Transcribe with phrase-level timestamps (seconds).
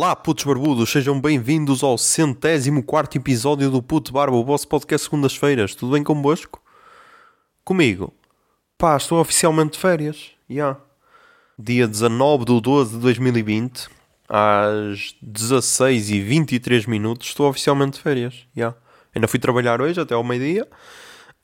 [0.00, 5.06] Olá, putos barbudos, sejam bem-vindos ao centésimo quarto episódio do Puto Barba, o vosso podcast
[5.06, 5.74] segundas-feiras.
[5.74, 6.62] Tudo bem convosco?
[7.64, 8.14] Comigo?
[8.78, 10.30] Pá, estou oficialmente de férias.
[10.48, 10.54] Já.
[10.54, 10.80] Yeah.
[11.58, 13.88] Dia 19 de 12 de 2020,
[14.28, 18.34] às 16 e 23 minutos, estou oficialmente de férias.
[18.54, 18.66] Já.
[18.66, 18.76] Yeah.
[19.16, 20.68] Ainda fui trabalhar hoje até ao meio-dia.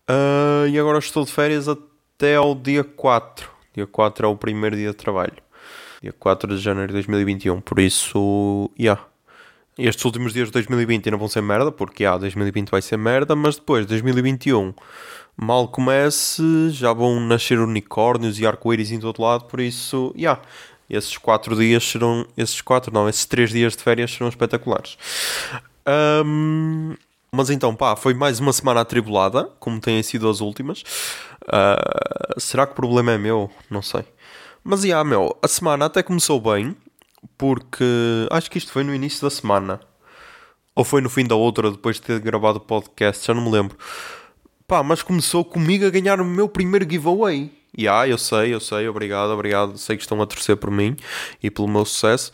[0.09, 3.51] Uh, e agora estou de férias até ao dia 4.
[3.75, 5.44] Dia 4 é o primeiro dia de trabalho
[6.05, 7.61] dia 4 de janeiro de 2021.
[7.63, 9.03] Por isso, yeah.
[9.79, 13.35] Estes últimos dias de 2020 não vão ser merda, porque ah, 2020 vai ser merda,
[13.35, 14.73] mas depois, 2021,
[15.37, 20.41] mal comece, já vão nascer unicórnios e arco-íris em todo lado, por isso, yeah,
[20.89, 24.97] esses 4 dias serão, esses 4 não, esses 3 dias de férias serão espetaculares.
[26.25, 26.95] Um,
[27.33, 30.83] mas então, pá, foi mais uma semana atribulada, como têm sido as últimas.
[31.43, 33.51] Uh, será que o problema é meu?
[33.69, 34.05] Não sei.
[34.67, 36.75] Mas, já, yeah, meu, a semana até começou bem,
[37.37, 37.85] porque
[38.31, 39.79] acho que isto foi no início da semana.
[40.75, 43.51] Ou foi no fim da outra, depois de ter gravado o podcast, já não me
[43.51, 43.77] lembro.
[44.67, 47.53] Pá, mas começou comigo a ganhar o meu primeiro giveaway.
[47.77, 49.77] E yeah, eu sei, eu sei, obrigado, obrigado.
[49.77, 50.97] Sei que estão a torcer por mim
[51.43, 52.33] e pelo meu sucesso.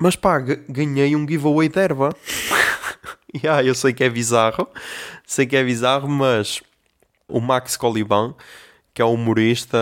[0.00, 2.08] Mas pá, ganhei um giveaway de erva.
[3.36, 4.66] yeah, eu sei que é bizarro,
[5.26, 6.62] sei que é bizarro, mas
[7.28, 8.34] o Max Coliban
[9.00, 9.78] que é um humorista,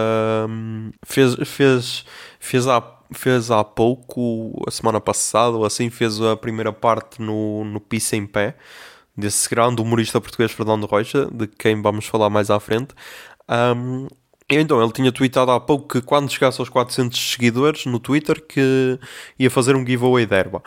[0.49, 2.05] hum, fez, fez,
[2.39, 2.81] fez, há,
[3.13, 8.15] fez há pouco, a semana passada, ou assim, fez a primeira parte no, no Pisa
[8.15, 8.55] em Pé,
[9.17, 12.95] desse grande humorista português Fernando Rocha, de quem vamos falar mais à frente.
[13.49, 14.07] Um,
[14.49, 19.01] então, ele tinha tweetado há pouco que quando chegasse aos 400 seguidores no Twitter que
[19.37, 20.63] ia fazer um giveaway de.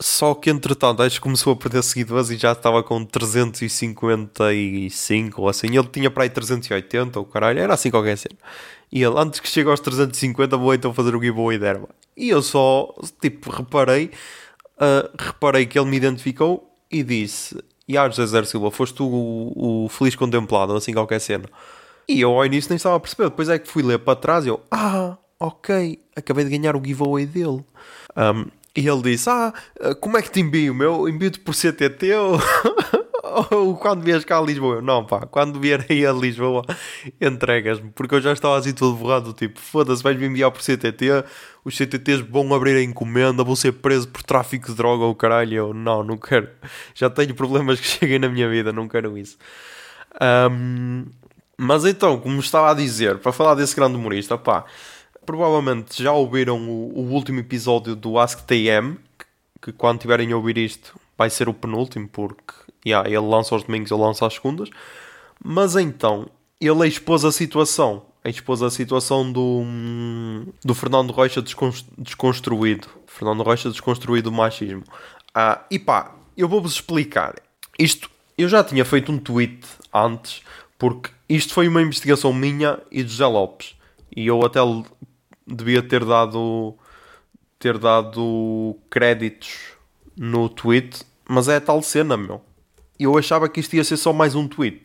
[0.00, 5.48] Só que entretanto acho que começou a perder seguidores e já estava com 355 ou
[5.48, 5.76] assim.
[5.76, 8.36] Ele tinha para aí 380 ou caralho, era assim qualquer cena.
[8.92, 11.88] E ele, antes que chegue aos 350, vou então fazer o giveaway de erva.
[12.16, 14.12] E eu só, tipo, reparei,
[14.76, 17.56] uh, reparei que ele me identificou e disse:
[17.86, 21.48] E ah, José Silva, foste tu o, o feliz contemplado, assim qualquer cena.
[22.08, 23.30] E eu ao início nem estava a perceber.
[23.30, 26.84] Depois é que fui ler para trás e eu, ah, ok, acabei de ganhar o
[26.84, 27.64] giveaway dele.
[28.16, 28.46] Um,
[28.78, 29.52] e ele disse: Ah,
[30.00, 31.08] como é que te envio, meu?
[31.08, 32.38] Envio-te por CTT ou,
[33.50, 34.76] ou quando vies cá a Lisboa?
[34.76, 36.64] Eu, não, pá, quando vier aí a Lisboa,
[37.20, 39.32] entregas-me, porque eu já estava assim todo borrado.
[39.32, 41.24] Tipo, foda-se, vais-me enviar por CTT,
[41.64, 45.54] os CTTs vão abrir a encomenda, vou ser preso por tráfico de droga ou caralho.
[45.54, 46.48] Eu, não, não quero.
[46.94, 49.36] Já tenho problemas que cheguem na minha vida, não quero isso.
[50.52, 51.06] Um,
[51.56, 54.64] mas então, como estava a dizer, para falar desse grande humorista, pá
[55.28, 59.26] provavelmente já ouviram o, o último episódio do Ask TM, que,
[59.60, 62.54] que, quando tiverem a ouvir isto vai ser o penúltimo, porque
[62.86, 64.70] yeah, ele lança aos domingos, eu lanço às segundas.
[65.44, 69.64] Mas então, ele expôs a situação, expôs a situação do,
[70.64, 72.88] do Fernando Rocha desconstruído.
[73.06, 74.82] Fernando Rocha desconstruído o machismo.
[75.34, 77.34] Ah, e pá, eu vou-vos explicar.
[77.78, 78.08] Isto,
[78.38, 79.60] eu já tinha feito um tweet
[79.92, 80.40] antes,
[80.78, 83.76] porque isto foi uma investigação minha e de José Lopes.
[84.16, 84.58] E eu até
[85.48, 86.74] devia ter dado
[87.58, 89.72] ter dado créditos
[90.16, 92.40] no tweet, mas é a tal cena, meu.
[92.98, 94.82] Eu achava que isto ia ser só mais um tweet.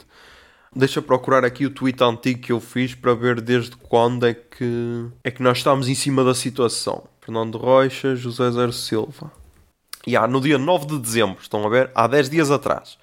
[0.75, 5.05] Deixa procurar aqui o tweet antigo que eu fiz para ver desde quando é que
[5.23, 7.03] é que nós estamos em cima da situação.
[7.21, 9.31] Fernando Rocha, José Zero Silva.
[10.05, 11.91] E há no dia 9 de dezembro, estão a ver?
[11.93, 12.97] Há 10 dias atrás.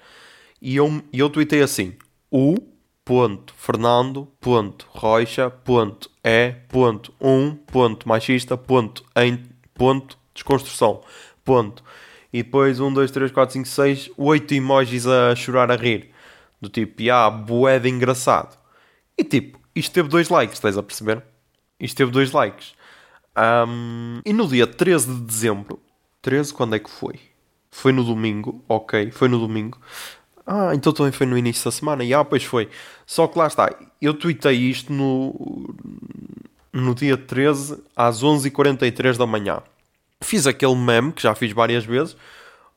[0.61, 1.95] E eu, eu tweetei assim:
[2.29, 2.55] O
[3.55, 4.27] Fernando,
[4.89, 5.51] Rocha.
[12.33, 16.11] E depois um, dois, três, quatro, cinco, seis, oito emojis a chorar a rir.
[16.61, 18.57] Do tipo, ah, bué de engraçado.
[19.17, 21.23] E tipo, isto teve dois likes, estás a perceber?
[21.79, 22.73] Isto teve dois likes.
[23.35, 25.79] Um, e no dia 13 de dezembro,
[26.21, 27.19] 13 quando é que foi?
[27.71, 29.79] Foi no domingo, ok, foi no domingo.
[30.53, 32.03] Ah, então também foi no início da semana.
[32.03, 32.67] E ah, pois foi.
[33.05, 33.73] Só que lá está.
[34.01, 35.73] Eu tuitei isto no,
[36.73, 39.61] no dia 13 às 11h43 da manhã.
[40.19, 42.17] Fiz aquele meme que já fiz várias vezes.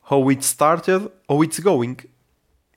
[0.09, 1.97] How it started, how it's going.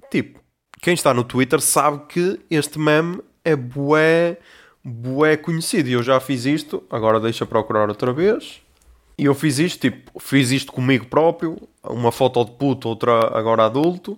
[0.10, 0.40] Tipo,
[0.82, 4.40] quem está no Twitter sabe que este meme é bué,
[4.84, 5.90] bué conhecido.
[5.90, 6.82] E eu já fiz isto.
[6.90, 8.64] Agora deixa procurar outra vez.
[9.16, 11.56] E eu fiz isto, tipo, fiz isto comigo próprio.
[11.84, 14.18] Uma foto de puto, outra agora adulto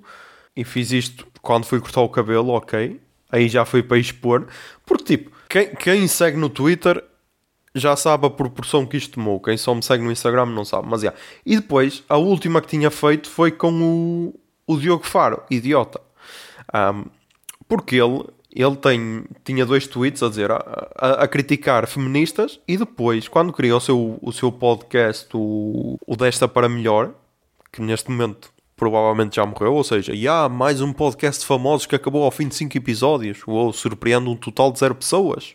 [0.59, 2.99] e fiz isto quando fui cortar o cabelo, ok.
[3.31, 4.45] Aí já foi para expor.
[4.85, 7.01] Porque, tipo, quem, quem segue no Twitter
[7.73, 9.39] já sabe a proporção que isto tomou.
[9.39, 10.85] Quem só me segue no Instagram não sabe.
[10.89, 11.17] Mas, yeah.
[11.45, 16.01] E depois, a última que tinha feito foi com o, o Diogo Faro, idiota.
[16.75, 17.05] Um,
[17.65, 20.57] porque ele, ele tem, tinha dois tweets a dizer a,
[20.97, 26.15] a, a, criticar feministas e depois, quando criou o seu, o seu podcast, o, o
[26.17, 27.13] Desta para Melhor,
[27.71, 31.85] que neste momento provavelmente já morreu, ou seja, e há mais um podcast de famosos
[31.85, 35.53] que acabou ao fim de 5 episódios, ou surpreende um total de 0 pessoas.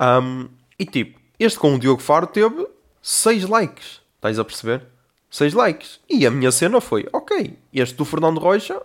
[0.00, 0.48] Um,
[0.78, 2.66] e tipo, este com o Diogo Faro teve
[3.02, 4.86] 6 likes, estás a perceber?
[5.30, 6.00] 6 likes.
[6.08, 8.80] E a minha cena foi, ok, este do Fernando Rocha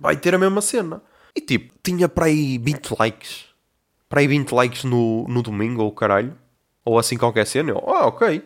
[0.00, 1.02] vai ter a mesma cena.
[1.36, 3.44] E tipo, tinha para aí 20 likes.
[4.08, 6.34] Para aí 20 likes no, no domingo, ou caralho.
[6.82, 7.72] Ou assim qualquer cena.
[7.72, 8.42] Eu, ah, ok.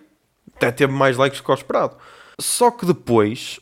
[0.57, 1.97] Até teve mais likes que o esperado.
[2.41, 3.59] Só que depois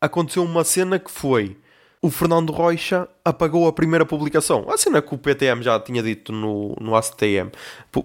[0.00, 1.56] aconteceu uma cena que foi
[2.02, 4.64] o Fernando Rocha apagou a primeira publicação.
[4.70, 7.50] A cena que o PTM já tinha dito no, no ACTM.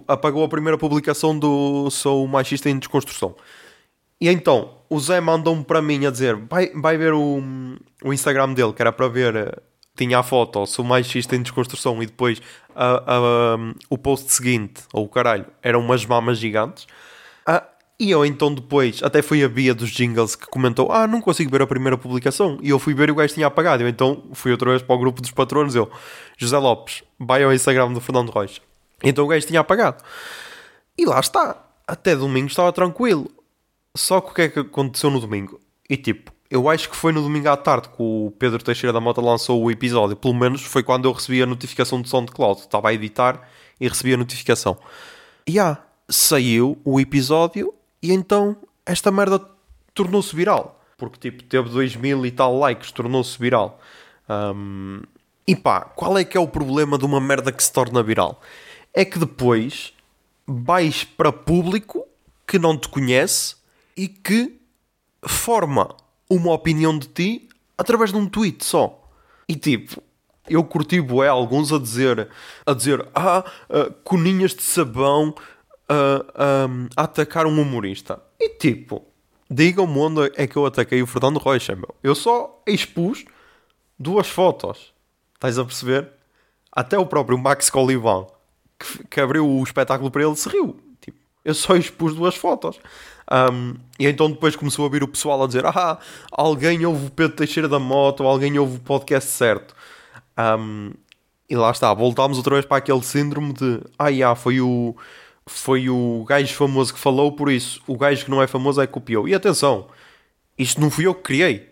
[0.06, 3.34] Apagou a primeira publicação do Sou Machista em Desconstrução.
[4.20, 7.42] E então, o Zé mandou-me para mim a dizer: vai, vai ver o,
[8.04, 9.62] o Instagram dele, que era para ver.
[9.96, 12.42] Tinha a foto, sou machista em desconstrução, e depois
[12.74, 13.56] a, a,
[13.88, 16.86] o post seguinte, ou o caralho, eram umas mamas gigantes.
[17.98, 21.50] E eu então depois, até foi a Bia dos Jingles que comentou: Ah, não consigo
[21.50, 22.58] ver a primeira publicação.
[22.62, 23.82] E eu fui ver e o gajo tinha apagado.
[23.82, 25.74] Eu então fui outra vez para o grupo dos patronos.
[25.74, 25.90] Eu,
[26.36, 28.60] José Lopes, vai ao Instagram do Fernando Rocha.
[29.02, 30.04] Então o gajo tinha apagado.
[30.98, 31.64] E lá está.
[31.86, 33.30] Até domingo estava tranquilo.
[33.96, 35.58] Só que o que é que aconteceu no domingo?
[35.88, 39.00] E tipo, eu acho que foi no domingo à tarde que o Pedro Teixeira da
[39.00, 40.16] Mota lançou o episódio.
[40.16, 42.60] Pelo menos foi quando eu recebi a notificação do SoundCloud.
[42.60, 43.48] Estava a editar
[43.80, 44.76] e recebi a notificação.
[45.46, 45.78] E ah,
[46.08, 47.72] saiu o episódio
[48.06, 49.40] e então esta merda
[49.92, 50.80] tornou-se viral.
[50.96, 53.80] Porque tipo, teve 2 mil e tal likes, tornou-se viral.
[54.28, 55.02] Um,
[55.46, 58.40] e pá, qual é que é o problema de uma merda que se torna viral?
[58.94, 59.92] É que depois
[60.46, 62.06] vais para público
[62.46, 63.56] que não te conhece
[63.96, 64.58] e que
[65.26, 65.94] forma
[66.30, 69.02] uma opinião de ti através de um tweet só.
[69.48, 70.02] E tipo,
[70.48, 72.28] eu curti bué alguns a dizer,
[72.64, 75.34] a dizer, ah, uh, coninhas de sabão
[75.90, 78.20] uh, a atacar um humorista.
[78.38, 79.04] E tipo,
[79.50, 81.94] digam-me onde é que eu ataquei o Fernando Rocha, meu.
[82.02, 83.24] Eu só expus
[83.98, 84.92] duas fotos.
[85.34, 86.10] Estás a perceber?
[86.72, 88.26] Até o próprio Max Colivan,
[88.78, 90.78] que, que abriu o espetáculo para ele, se riu.
[91.00, 92.78] Tipo, eu só expus duas fotos.
[93.30, 95.98] Um, e então depois começou a vir o pessoal a dizer: Ah,
[96.30, 99.74] alguém ouve o Pedro Teixeira da Moto, ou alguém ouve o podcast certo.
[100.38, 100.92] Um,
[101.48, 104.94] e lá está, voltámos outra vez para aquele síndrome de: Ah, já, foi o
[105.48, 108.86] foi o gajo famoso que falou, por isso o gajo que não é famoso é
[108.86, 109.28] que copiou.
[109.28, 109.88] E atenção,
[110.58, 111.70] isto não fui eu que criei.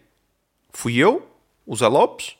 [0.72, 1.26] Fui eu,
[1.66, 2.36] o Zé Lopes.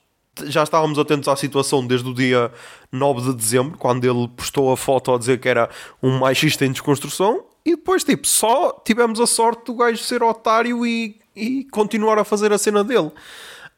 [0.47, 2.51] Já estávamos atentos à situação desde o dia
[2.91, 5.71] 9 de dezembro, quando ele postou a foto a dizer que era
[6.03, 7.45] um machista em desconstrução.
[7.65, 12.25] E depois, tipo, só tivemos a sorte do gajo ser otário e, e continuar a
[12.25, 13.13] fazer a cena dele.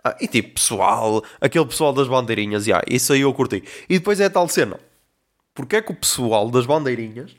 [0.02, 3.62] Ah, e tipo, pessoal, aquele pessoal das bandeirinhas, yeah, isso aí eu curti.
[3.88, 4.80] E depois é a tal cena.
[5.54, 7.34] Porque é que o pessoal das bandeirinhas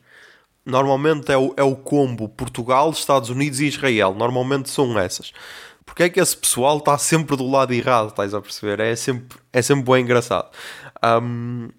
[0.67, 4.13] normalmente é o, é o combo Portugal, Estados Unidos e Israel.
[4.13, 5.31] Normalmente são essas.
[5.85, 8.79] Porque é que esse pessoal está sempre do lado errado, estás a perceber?
[8.81, 10.49] É sempre, é sempre bem engraçado.
[11.21, 11.69] Um,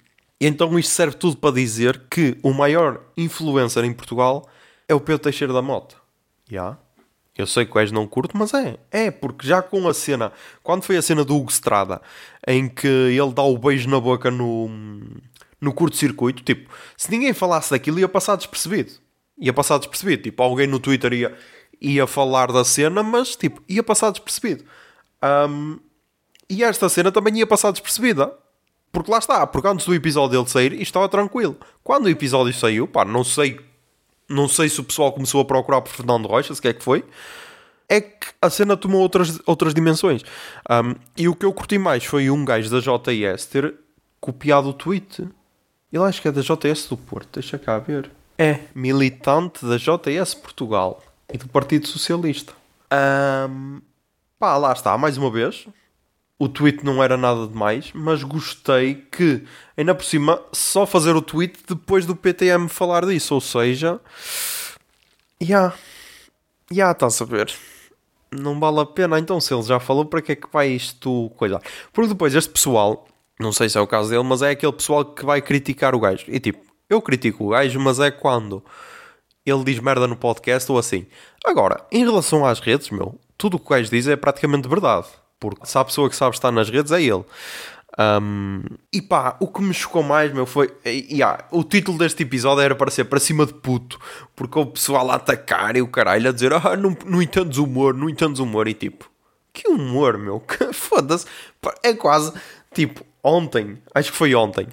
[0.41, 4.49] então isto serve tudo para dizer que o maior influencer em Portugal
[4.89, 5.97] é o Pedro Teixeira da Mota.
[6.51, 6.57] Já?
[6.57, 6.79] Yeah.
[7.37, 8.77] Eu sei que o és não curto, mas é.
[8.91, 10.33] É, porque já com a cena...
[10.61, 12.03] Quando foi a cena do Hugo Strada,
[12.45, 14.69] em que ele dá o beijo na boca no
[15.61, 18.93] no curto-circuito, tipo, se ninguém falasse daquilo ia passar despercebido.
[19.39, 20.23] Ia passar despercebido.
[20.23, 21.37] Tipo, alguém no Twitter ia,
[21.81, 24.65] ia falar da cena, mas tipo, ia passar despercebido.
[25.23, 25.79] Um,
[26.49, 28.33] e esta cena também ia passar despercebida.
[28.91, 31.57] Porque lá está, porque antes do episódio dele sair, estava tranquilo.
[31.85, 33.61] Quando o episódio saiu, pá, não sei,
[34.29, 36.83] não sei se o pessoal começou a procurar por Fernando Rocha, se que é que
[36.83, 37.05] foi,
[37.87, 40.23] é que a cena tomou outras, outras dimensões.
[40.71, 43.75] Um, e o que eu curti mais foi um gajo da JS ter
[44.21, 45.29] copiado o tweet.
[45.93, 48.11] Ele acho que é da JS do Porto, deixa cá ver.
[48.37, 51.03] É militante da JS Portugal
[51.33, 52.53] e do Partido Socialista.
[53.51, 53.81] Um,
[54.39, 55.67] pá, lá está, mais uma vez.
[56.39, 59.45] O tweet não era nada demais, mas gostei que,
[59.77, 63.35] ainda por cima, só fazer o tweet depois do PTM falar disso.
[63.35, 63.99] Ou seja,
[65.41, 65.73] já,
[66.71, 67.53] já estás a ver.
[68.31, 71.33] Não vale a pena, então, se ele já falou, para que é que vai isto
[71.37, 71.61] coisa?
[71.93, 75.05] Porque depois este pessoal não sei se é o caso dele, mas é aquele pessoal
[75.05, 76.25] que vai criticar o gajo.
[76.29, 78.63] E tipo, eu critico o gajo, mas é quando
[79.45, 81.07] ele diz merda no podcast ou assim.
[81.45, 85.07] Agora, em relação às redes, meu, tudo o que o gajo diz é praticamente verdade.
[85.41, 87.25] Porque se a pessoa que sabe estar nas redes é ele.
[87.99, 90.73] Um, e pá, o que me chocou mais, meu, foi.
[90.85, 93.99] Yeah, o título deste episódio era para ser para cima de puto,
[94.37, 97.95] porque o pessoal a atacar e o caralho a dizer: Ah, não, não entendes humor,
[97.95, 98.69] não entendes humor.
[98.69, 99.11] E tipo,
[99.53, 100.43] Que humor, meu.
[100.73, 101.27] Foda-se.
[101.83, 102.33] É quase.
[102.73, 104.67] Tipo, ontem, acho que foi ontem,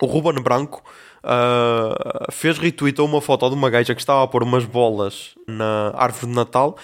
[0.00, 0.82] o Ruben Branco
[1.24, 5.92] uh, fez a uma foto de uma gaja que estava a pôr umas bolas na
[5.94, 6.76] árvore de Natal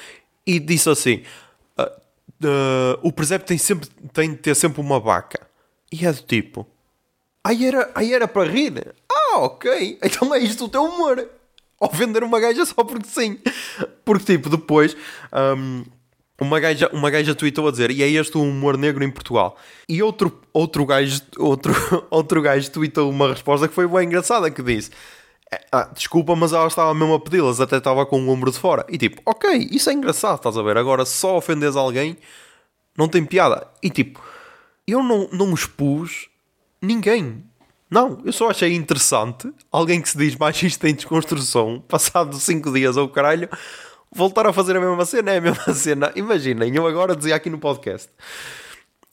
[0.47, 1.23] e disse assim:
[1.79, 5.47] uh, uh, o presépio tem, sempre, tem de ter sempre uma vaca.
[5.91, 6.67] E é do tipo:
[7.43, 8.95] aí era, aí era para rir.
[9.11, 9.99] Ah, ok.
[10.03, 11.29] Então é isto o teu humor.
[11.79, 13.39] Ou vender uma gaja só porque sim.
[14.05, 14.97] Porque, tipo, depois.
[15.33, 15.85] Um,
[16.45, 19.57] uma gaja, uma gaja tweetou a dizer e é este o humor negro em Portugal.
[19.89, 21.75] E outro, outro, gajo, outro,
[22.11, 24.91] outro gajo tweetou uma resposta que foi bem engraçada que disse
[25.51, 28.59] é, ah, desculpa mas ela estava mesmo a pedi-las até estava com o ombro de
[28.59, 28.85] fora.
[28.89, 32.17] E tipo, ok, isso é engraçado estás a ver, agora só ofendes alguém
[32.97, 33.69] não tem piada.
[33.83, 34.23] E tipo,
[34.87, 36.29] eu não, não expus
[36.83, 37.45] ninguém.
[37.89, 42.97] Não, eu só achei interessante alguém que se diz machista em desconstrução passado 5 dias
[42.97, 43.49] ou caralho
[44.13, 46.13] voltar a fazer a mesma cena é a mesma cena.
[46.15, 48.11] Imaginem, eu agora dizia aqui no podcast.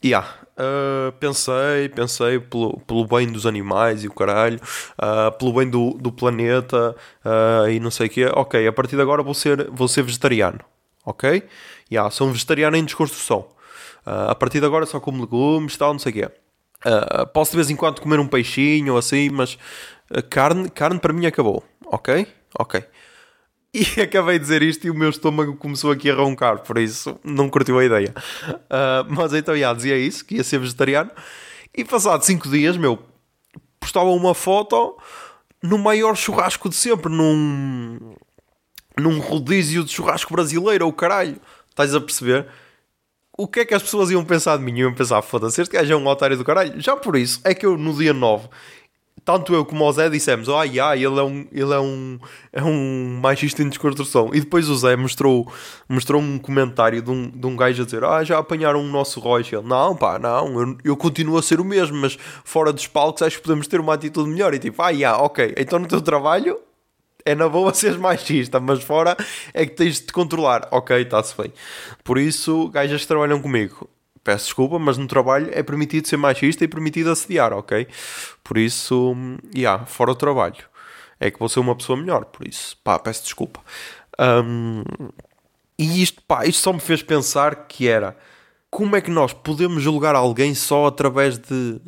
[0.04, 4.60] Yeah, uh, pensei, pensei pelo, pelo bem dos animais e o caralho,
[5.00, 8.26] uh, pelo bem do, do planeta uh, e não sei o quê.
[8.34, 10.60] Ok, a partir de agora vou ser, vou ser vegetariano.
[11.06, 11.44] Ok?
[11.90, 13.48] Yeah, sou um vegetariano em desconstrução.
[14.06, 16.30] a partir de agora só como legumes tal, não sei o quê.
[17.34, 19.58] posso de vez em quando comer um peixinho ou assim, mas
[20.30, 21.64] carne, carne para mim acabou.
[21.86, 22.28] Ok?
[22.58, 22.84] Ok.
[23.98, 27.20] E acabei de dizer isto e o meu estômago começou aqui a roncar, por isso
[27.24, 28.13] não curtiu a ideia.
[28.48, 31.10] Uh, mas então, já, dizia isso, que ia ser vegetariano.
[31.75, 33.00] E passado 5 dias, meu,
[33.80, 34.96] postava uma foto
[35.62, 38.15] no maior churrasco de sempre, num,
[38.96, 41.38] num rodízio de churrasco brasileiro, ou caralho.
[41.68, 42.48] Estás a perceber?
[43.36, 44.77] O que é que as pessoas iam pensar de mim?
[44.77, 46.80] Iam pensar, foda-se, este gajo é um otário do caralho.
[46.80, 48.48] Já por isso, é que eu no dia 9
[49.25, 52.20] tanto eu como o Zé dissemos, ah, yeah, ele é um, ele é um,
[52.51, 54.32] é um machista em desconstrução.
[54.34, 55.51] E depois o Zé mostrou,
[55.88, 59.20] mostrou um comentário de um, de um gajo a dizer, ah, já apanharam o nosso
[59.20, 59.58] Rocha.
[59.58, 63.22] Ele, não, pá, não, eu, eu continuo a ser o mesmo, mas fora dos palcos
[63.22, 64.53] acho que podemos ter uma atitude melhor.
[64.53, 66.60] E tipo, ah, yeah, ok, então no teu trabalho
[67.25, 69.15] é na boa seres machista, mas fora
[69.53, 70.68] é que tens de te controlar.
[70.72, 71.53] Ok, está-se bem.
[72.03, 73.89] Por isso, gajas que trabalham comigo,
[74.24, 77.88] peço desculpa, mas no trabalho é permitido ser machista e permitido assediar, ok?
[78.44, 79.15] Por isso,
[79.56, 80.63] yeah, fora o trabalho.
[81.20, 83.60] É que vou ser uma pessoa melhor, por isso, pá, peço desculpa.
[84.20, 84.84] Um,
[85.77, 88.15] e isto, pá, isto só me fez pensar que era
[88.70, 91.80] como é que nós podemos julgar alguém só através de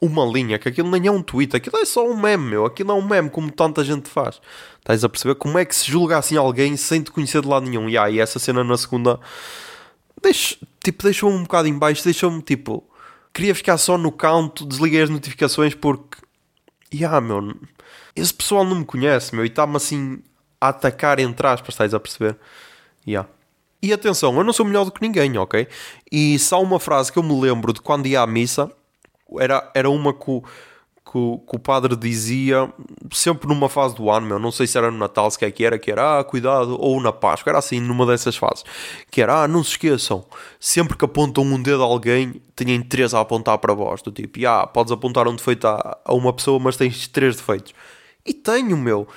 [0.00, 2.90] uma linha, que aquilo nem é um tweet, aquilo é só um meme, meu, aquilo
[2.90, 4.40] é um meme como tanta gente faz.
[4.78, 7.66] Estás a perceber como é que se julga assim alguém sem te conhecer de lado
[7.68, 7.88] nenhum?
[7.88, 9.20] E aí, essa cena na segunda
[10.22, 12.84] deixo, tipo, deixou-me um bocado em baixo, deixou-me tipo,
[13.32, 16.18] queria ficar só no canto, desliguei as notificações porque,
[16.92, 17.54] yeah, meu,
[18.14, 20.22] esse pessoal não me conhece, meu, e está-me assim
[20.60, 22.36] a atacar entre aspas, estás a perceber?
[23.06, 23.28] Yeah.
[23.82, 25.66] E atenção, eu não sou melhor do que ninguém, ok?
[26.12, 28.70] E só uma frase que eu me lembro de quando ia à missa,
[29.38, 30.42] era, era uma que
[31.10, 32.72] que o, que o padre dizia
[33.10, 35.50] sempre numa fase do ano, meu, não sei se era no Natal, se que é
[35.50, 38.64] que era, que era, ah, cuidado, ou na Páscoa, era assim, numa dessas fases,
[39.10, 40.24] que era, ah, não se esqueçam,
[40.60, 44.46] sempre que apontam um dedo a alguém, têm três a apontar para vós, do tipo,
[44.46, 47.74] ah, podes apontar um defeito a, a uma pessoa, mas tens três defeitos.
[48.24, 49.08] E tenho, meu.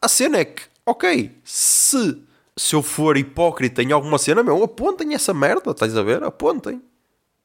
[0.00, 2.22] A cena é que, ok, se,
[2.56, 6.22] se eu for hipócrita em alguma cena, meu, apontem essa merda, estás a ver?
[6.24, 6.80] Apontem.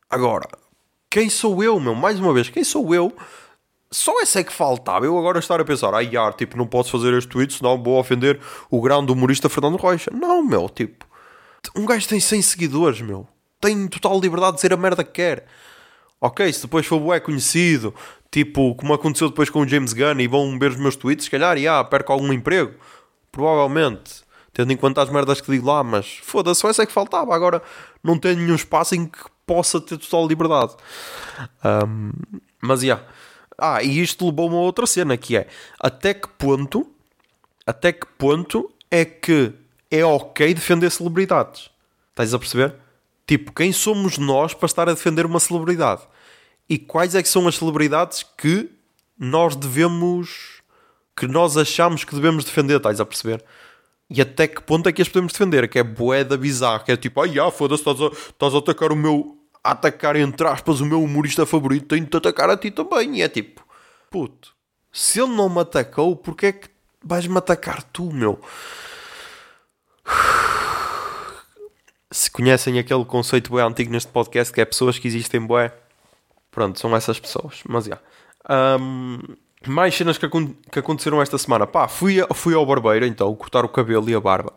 [0.09, 0.47] Agora,
[1.09, 1.93] quem sou eu, meu?
[1.93, 3.13] Mais uma vez, quem sou eu
[3.93, 5.05] só essa é que faltava.
[5.05, 7.99] Eu agora estar a pensar, ai, ah, tipo, não posso fazer este tweet, senão vou
[7.99, 10.09] ofender o grande humorista Fernando Rocha.
[10.13, 11.05] Não, meu, tipo,
[11.75, 13.27] um gajo tem 100 seguidores, meu.
[13.59, 15.45] Tem total liberdade de dizer a merda que quer.
[16.21, 17.93] Ok, se depois for bué conhecido,
[18.31, 21.31] tipo, como aconteceu depois com o James Gunn e vão ver os meus tweets, se
[21.31, 22.73] calhar, ah, perco algum emprego.
[23.31, 24.23] Provavelmente.
[24.53, 27.33] Tendo em conta as merdas que digo lá, mas foda-se, só essa é que faltava.
[27.33, 27.61] Agora
[28.03, 30.75] não tenho nenhum espaço em que possa ter total liberdade.
[31.63, 32.11] Um,
[32.61, 33.03] mas, yeah
[33.61, 35.47] ah, e isto levou-me a outra cena que é
[35.79, 36.89] até que ponto
[37.65, 39.53] até que ponto é que
[39.89, 41.69] é ok defender celebridades?
[42.09, 42.75] Estás a perceber?
[43.27, 46.01] Tipo, quem somos nós para estar a defender uma celebridade?
[46.67, 48.69] E quais é que são as celebridades que
[49.17, 50.61] nós devemos
[51.15, 53.43] que nós achamos que devemos defender, estás a perceber?
[54.09, 55.69] E até que ponto é que as podemos defender?
[55.69, 58.91] Que é boeda bizarra, que é tipo, ai, ah, foda-se, estás a, estás a atacar
[58.91, 62.71] o meu a atacar, entre aspas, o meu humorista favorito, tenho de atacar a ti
[62.71, 63.17] também.
[63.17, 63.65] E é tipo,
[64.09, 64.53] puto,
[64.91, 66.69] se ele não me atacou, porque é que
[67.03, 68.39] vais-me atacar tu, meu?
[72.11, 75.73] Se conhecem aquele conceito bem antigo neste podcast, que é pessoas que existem bué,
[76.49, 77.61] pronto, são essas pessoas.
[77.67, 77.99] Mas já.
[78.49, 79.19] Um,
[79.67, 81.67] mais cenas que, que, aconteceram esta semana.
[81.67, 84.53] Pá, fui, fui ao barbeiro então, cortar o cabelo e a barba.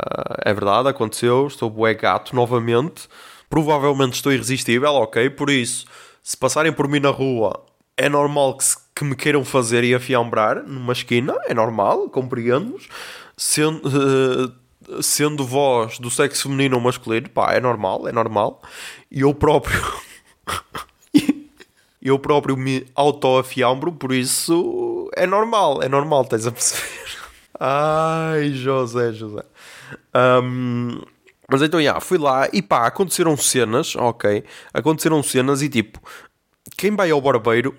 [0.00, 1.46] Uh, é verdade, aconteceu.
[1.46, 3.08] Estou bué gato novamente.
[3.48, 5.30] Provavelmente estou irresistível, ok?
[5.30, 5.86] Por isso,
[6.22, 7.64] se passarem por mim na rua,
[7.96, 11.34] é normal que, se, que me queiram fazer e afiambrar numa esquina.
[11.46, 12.88] É normal, compreendo-vos.
[13.36, 18.62] Sendo, uh, sendo voz do sexo feminino ou masculino, pá, é normal, é normal.
[19.10, 19.80] E eu próprio.
[22.00, 26.82] eu próprio me auto-afiambro, por isso é normal, é normal, tens a perceber?
[27.58, 29.42] Ai, José, José.
[30.14, 31.00] Um,
[31.50, 34.44] mas então, já, fui lá e pá, aconteceram cenas, ok?
[34.72, 36.00] Aconteceram cenas e tipo,
[36.76, 37.74] quem vai ao barbeiro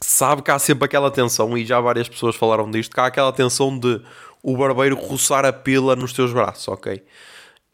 [0.00, 3.32] sabe que há sempre aquela tensão, e já várias pessoas falaram disto, que há aquela
[3.32, 4.00] tensão de
[4.42, 7.02] o barbeiro roçar a pila nos teus braços, ok?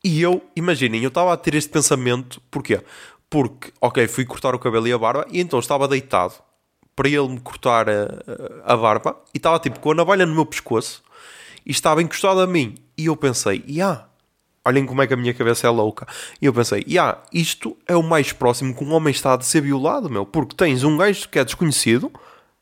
[0.02, 2.80] E eu, imaginem, eu estava a ter este pensamento, porquê?
[3.28, 6.34] Porque, ok, fui cortar o cabelo e a barba, e então estava deitado
[6.96, 8.08] para ele me cortar a,
[8.64, 11.02] a barba, e estava tipo com a navalha no meu pescoço,
[11.66, 12.74] e estava encostado a mim.
[12.96, 14.06] E eu pensei, yeah,
[14.70, 16.06] olhem como é que a minha cabeça é louca.
[16.40, 19.60] E eu pensei, yeah, isto é o mais próximo que um homem está de ser
[19.60, 20.24] violado, meu.
[20.24, 22.10] Porque tens um gajo que é desconhecido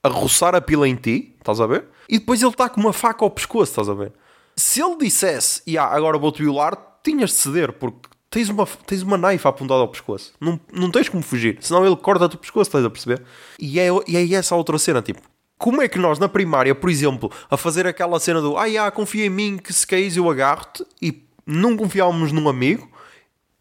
[0.02, 1.84] a roçar a pila em ti, estás a ver?
[2.08, 4.12] E depois ele está com uma faca ao pescoço, estás a ver?
[4.56, 9.16] Se ele dissesse, yeah, agora vou-te violar, tinhas de ceder, porque tens uma, tens uma
[9.16, 10.32] naifa apontada ao pescoço.
[10.40, 13.22] Não, não tens como fugir, senão ele corta-te o pescoço, estás a perceber?
[13.58, 15.20] E é, e é essa outra cena, tipo,
[15.58, 18.90] como é que nós, na primária, por exemplo, a fazer aquela cena do ai, ah,
[18.90, 22.88] confia em mim que se caís eu agarro-te e não confiávamos num amigo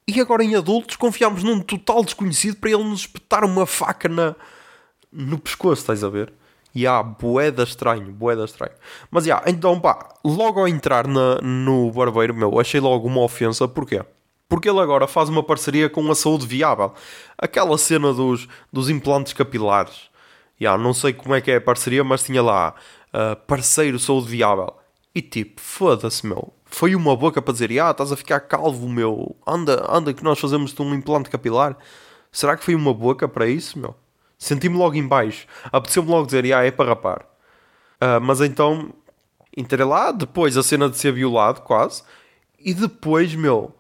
[0.08, 4.36] e agora em adultos confiámos num total desconhecido para ele nos espetar uma faca na,
[5.12, 6.34] no pescoço, estás a ver?
[6.75, 8.75] E há, boeda estranho, boeda estranho.
[9.10, 13.67] Mas já, então pá, logo ao entrar na, no barbeiro, meu, achei logo uma ofensa,
[13.67, 14.03] porquê?
[14.48, 16.94] Porque ele agora faz uma parceria com a saúde viável.
[17.38, 20.09] Aquela cena dos, dos implantes capilares
[20.59, 22.74] yeah, não sei como é que é a parceria, mas tinha lá
[23.14, 24.74] uh, parceiro saúde viável.
[25.14, 26.53] E tipo, foda-se, meu.
[26.70, 29.36] Foi uma boca para dizer, ah, estás a ficar calvo, meu.
[29.46, 31.77] Anda, anda que nós fazemos um implante capilar.
[32.32, 33.96] Será que foi uma boca para isso, meu?
[34.38, 35.48] Senti-me logo em baixo.
[35.72, 37.22] Apeteceu-me logo dizer, ah, é para rapar.
[38.01, 38.94] Uh, mas então,
[39.56, 42.03] entrei lá, depois a cena de ser violado, quase.
[42.60, 43.74] E depois, meu,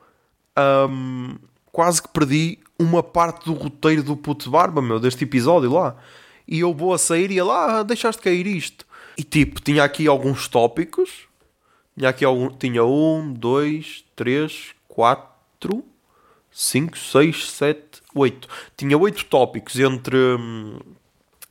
[0.89, 1.35] um,
[1.71, 5.95] quase que perdi uma parte do roteiro do puto barba, meu, deste episódio lá
[6.47, 8.85] e eu vou a sair e ele, ah, deixaste cair isto.
[9.17, 11.26] E tipo, tinha aqui alguns tópicos.
[11.97, 15.83] Tinha aqui algum, tinha um, dois, três, quatro,
[16.51, 18.47] cinco, seis, sete, oito.
[18.77, 20.77] Tinha oito tópicos entre hum,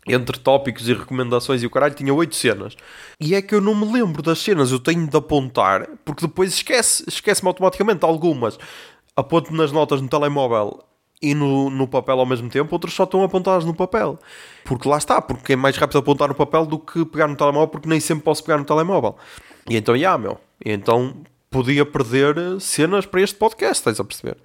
[0.06, 2.76] entre tópicos e recomendações e o caralho, tinha oito cenas.
[3.18, 6.54] E é que eu não me lembro das cenas, eu tenho de apontar, porque depois
[6.54, 8.56] esquece, esquece-me automaticamente algumas.
[9.16, 10.85] Aponto nas notas no telemóvel
[11.20, 14.16] e no, no papel ao mesmo tempo, outras só estão apontadas no papel.
[14.64, 17.68] Porque lá está, porque é mais rápido apontar no papel do que pegar no telemóvel,
[17.68, 19.16] porque nem sempre posso pegar no telemóvel.
[19.68, 20.40] E então, já, yeah, meu.
[20.64, 21.14] E então
[21.50, 24.37] podia perder cenas para este podcast, estás a perceber?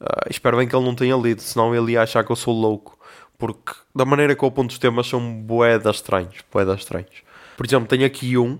[0.00, 2.54] Uh, espero bem que ele não tenha lido, senão ele ia achar que eu sou
[2.54, 2.98] louco.
[3.36, 7.22] Porque da maneira que eu aponto os temas são boedas estranhos, boedas estranhos.
[7.56, 8.58] Por exemplo, tenho aqui um,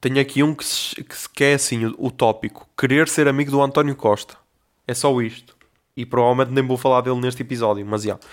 [0.00, 3.28] tenho aqui um que, se, que, se, que é assim, o, o tópico, querer ser
[3.28, 4.36] amigo do António Costa.
[4.86, 5.56] É só isto.
[5.96, 8.08] E provavelmente nem vou falar dele neste episódio, mas já.
[8.08, 8.26] Yeah.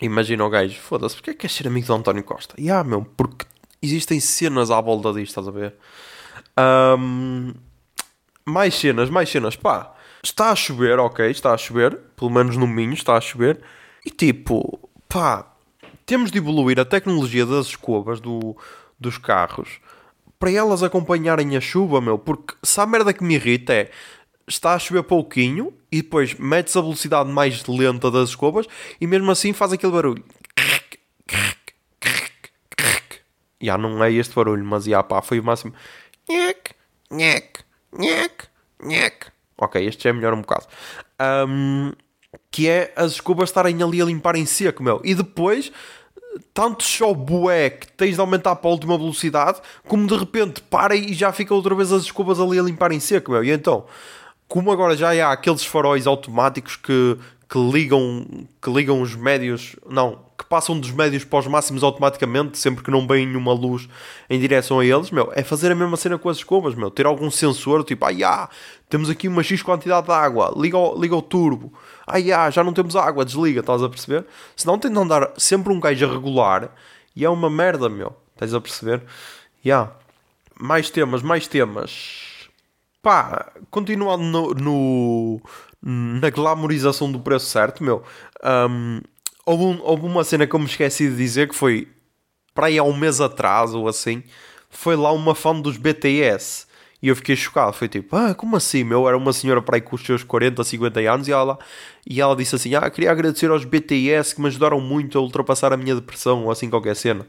[0.00, 2.54] Imagina o gajo, foda-se, porque é que queres ser amigo do António Costa?
[2.58, 3.46] E yeah, meu, porque
[3.80, 5.74] existem cenas à volta disto, estás a ver?
[6.58, 7.54] Um,
[8.44, 9.94] mais cenas, mais cenas, pá.
[10.22, 13.60] Está a chover, ok, está a chover, pelo menos no Minho está a chover.
[14.04, 15.52] E tipo, pá,
[16.06, 18.56] temos de evoluir a tecnologia das escovas do,
[18.98, 19.80] dos carros
[20.42, 22.18] para elas acompanharem a chuva, meu.
[22.18, 23.90] Porque se a merda que me irrita é
[24.48, 28.66] está a chover pouquinho e depois metes a velocidade mais lenta das escovas
[29.00, 30.24] e mesmo assim faz aquele barulho.
[33.60, 35.72] Já não é este barulho, mas já pá, foi o máximo.
[36.28, 36.70] Nhec,
[37.10, 37.60] nhec,
[37.92, 38.44] nhec,
[38.82, 39.26] nhec.
[39.58, 40.66] Ok, este já é melhor um bocado.
[41.20, 41.92] Um,
[42.50, 45.00] que é as escovas estarem ali a limpar em seco, meu.
[45.04, 45.72] E depois,
[46.54, 51.14] tanto só que tens de aumentar para a última velocidade, como de repente para e
[51.14, 53.44] já fica outra vez as escovas ali a limpar em seco, meu.
[53.44, 53.86] E então,
[54.48, 58.26] como agora já há aqueles faróis automáticos que, que, ligam,
[58.60, 62.90] que ligam os médios, não, que passam dos médios para os máximos automaticamente, sempre que
[62.90, 63.88] não vem nenhuma luz
[64.28, 67.06] em direção a eles, meu, é fazer a mesma cena com as escovas, meu, ter
[67.06, 68.48] algum sensor, tipo, ah, já,
[68.88, 71.72] temos aqui uma X quantidade de água, liga o, liga o turbo,
[72.06, 74.26] ah, já, não temos água, desliga, estás a perceber?
[74.56, 76.74] Senão tem de andar sempre um gajo a regular
[77.14, 79.02] e é uma merda, meu, estás a perceber?
[79.64, 79.92] Já,
[80.58, 82.48] mais temas, mais temas.
[83.00, 85.40] Pá, continuando no, no,
[85.82, 88.02] na glamorização do preço certo, meu,
[88.44, 89.00] um,
[89.46, 91.88] houve, um, houve, uma cena que eu me esqueci de dizer que foi
[92.54, 94.22] para aí há um mês atrás ou assim,
[94.68, 96.66] foi lá uma fã dos BTS
[97.02, 97.72] E eu fiquei chocado.
[97.72, 99.08] Foi tipo, ah, como assim, meu?
[99.08, 101.58] Era uma senhora para aí com os seus 40, 50 anos e ela,
[102.06, 105.72] e ela disse assim: Ah, queria agradecer aos BTS que me ajudaram muito a ultrapassar
[105.72, 107.26] a minha depressão, ou assim qualquer cena.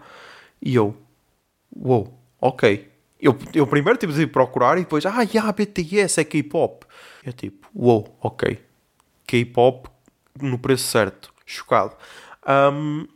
[0.62, 0.96] E eu,
[1.76, 2.90] uou, wow, ok.
[3.20, 6.86] Eu, eu primeiro tive de procurar e depois, ah, yeah, BTS é K-pop.
[7.26, 8.60] Eu tipo, uou, wow, ok.
[9.26, 9.90] K-pop
[10.42, 11.33] no preço certo.
[11.54, 11.96] Chocado.
[12.48, 13.08] Um,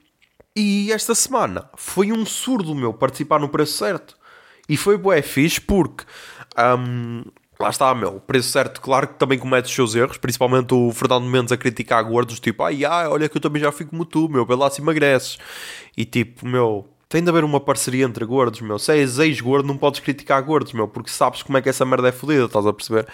[0.55, 4.17] e esta semana foi um surdo meu participar no preço certo.
[4.67, 6.03] E foi bué fixe porque
[6.57, 7.23] um,
[7.59, 10.91] lá está, meu, o preço certo, claro que também comete os seus erros, principalmente o
[10.91, 14.05] Fernando Mendes a criticar gordos, tipo, ai, ai, olha que eu também já fico como
[14.05, 15.37] tu, meu, pelo lá se emagreces.
[15.95, 18.77] E tipo, meu, tem de haver uma parceria entre gordos, meu.
[18.77, 22.09] Se és ex-gordo, não podes criticar gordos, meu, porque sabes como é que essa merda
[22.09, 23.07] é fodida, estás a perceber?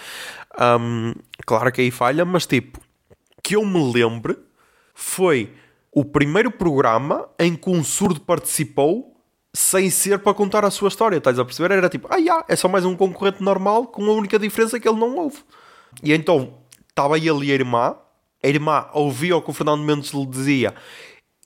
[0.60, 1.14] Um,
[1.46, 2.80] claro que aí falha, mas tipo,
[3.44, 4.38] que eu me lembre,
[5.04, 5.54] foi
[5.92, 9.16] o primeiro programa em que um surdo participou
[9.54, 11.76] sem ser para contar a sua história, estás a perceber?
[11.76, 14.88] Era tipo, ah, yeah, é só mais um concorrente normal com a única diferença que
[14.88, 15.38] ele não ouve.
[16.02, 16.56] E então
[16.90, 17.96] estava ele e a irmã,
[18.42, 20.74] a irmã ouvia o que o Fernando Mendes lhe dizia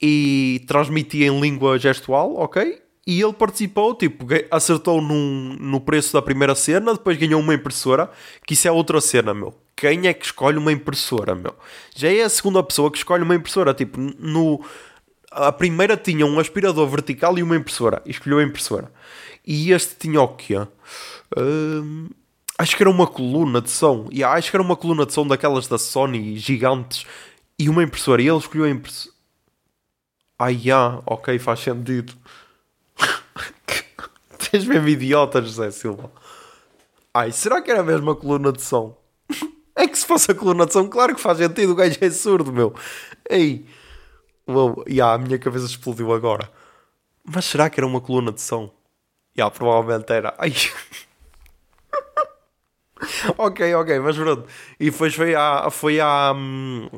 [0.01, 2.81] e transmitia em língua gestual, ok?
[3.05, 8.09] E ele participou, tipo, acertou num, no preço da primeira cena, depois ganhou uma impressora,
[8.45, 9.53] que isso é outra cena, meu.
[9.77, 11.55] Quem é que escolhe uma impressora, meu?
[11.95, 14.59] Já é a segunda pessoa que escolhe uma impressora, tipo, no
[15.31, 18.01] a primeira tinha um aspirador vertical e uma impressora.
[18.03, 18.91] E escolheu a impressora.
[19.45, 20.57] E este tinha o quê?
[20.57, 22.09] Uh,
[22.57, 24.07] acho que era uma coluna de som.
[24.11, 27.05] E acho que era uma coluna de som daquelas da Sony gigantes.
[27.59, 28.19] E uma impressora.
[28.19, 29.15] E ele escolheu a impressora.
[30.39, 32.13] Ah, yeah, ok, faz sentido.
[34.51, 36.11] Tens mesmo idiota, José Silva.
[37.13, 38.97] Ai, será que era a mesma coluna de som?
[39.77, 41.71] É que se fosse a coluna de som, claro que faz sentido.
[41.71, 42.73] O gajo é surdo, meu.
[43.29, 43.65] Ei.
[44.47, 46.49] Uou, yeah, a minha cabeça explodiu agora.
[47.23, 48.71] Mas será que era uma coluna de som?
[49.37, 50.33] Yeah, provavelmente era.
[50.39, 50.51] Ai.
[53.37, 54.47] ok, ok, mas pronto.
[54.79, 56.89] E depois foi à, foi à, hum,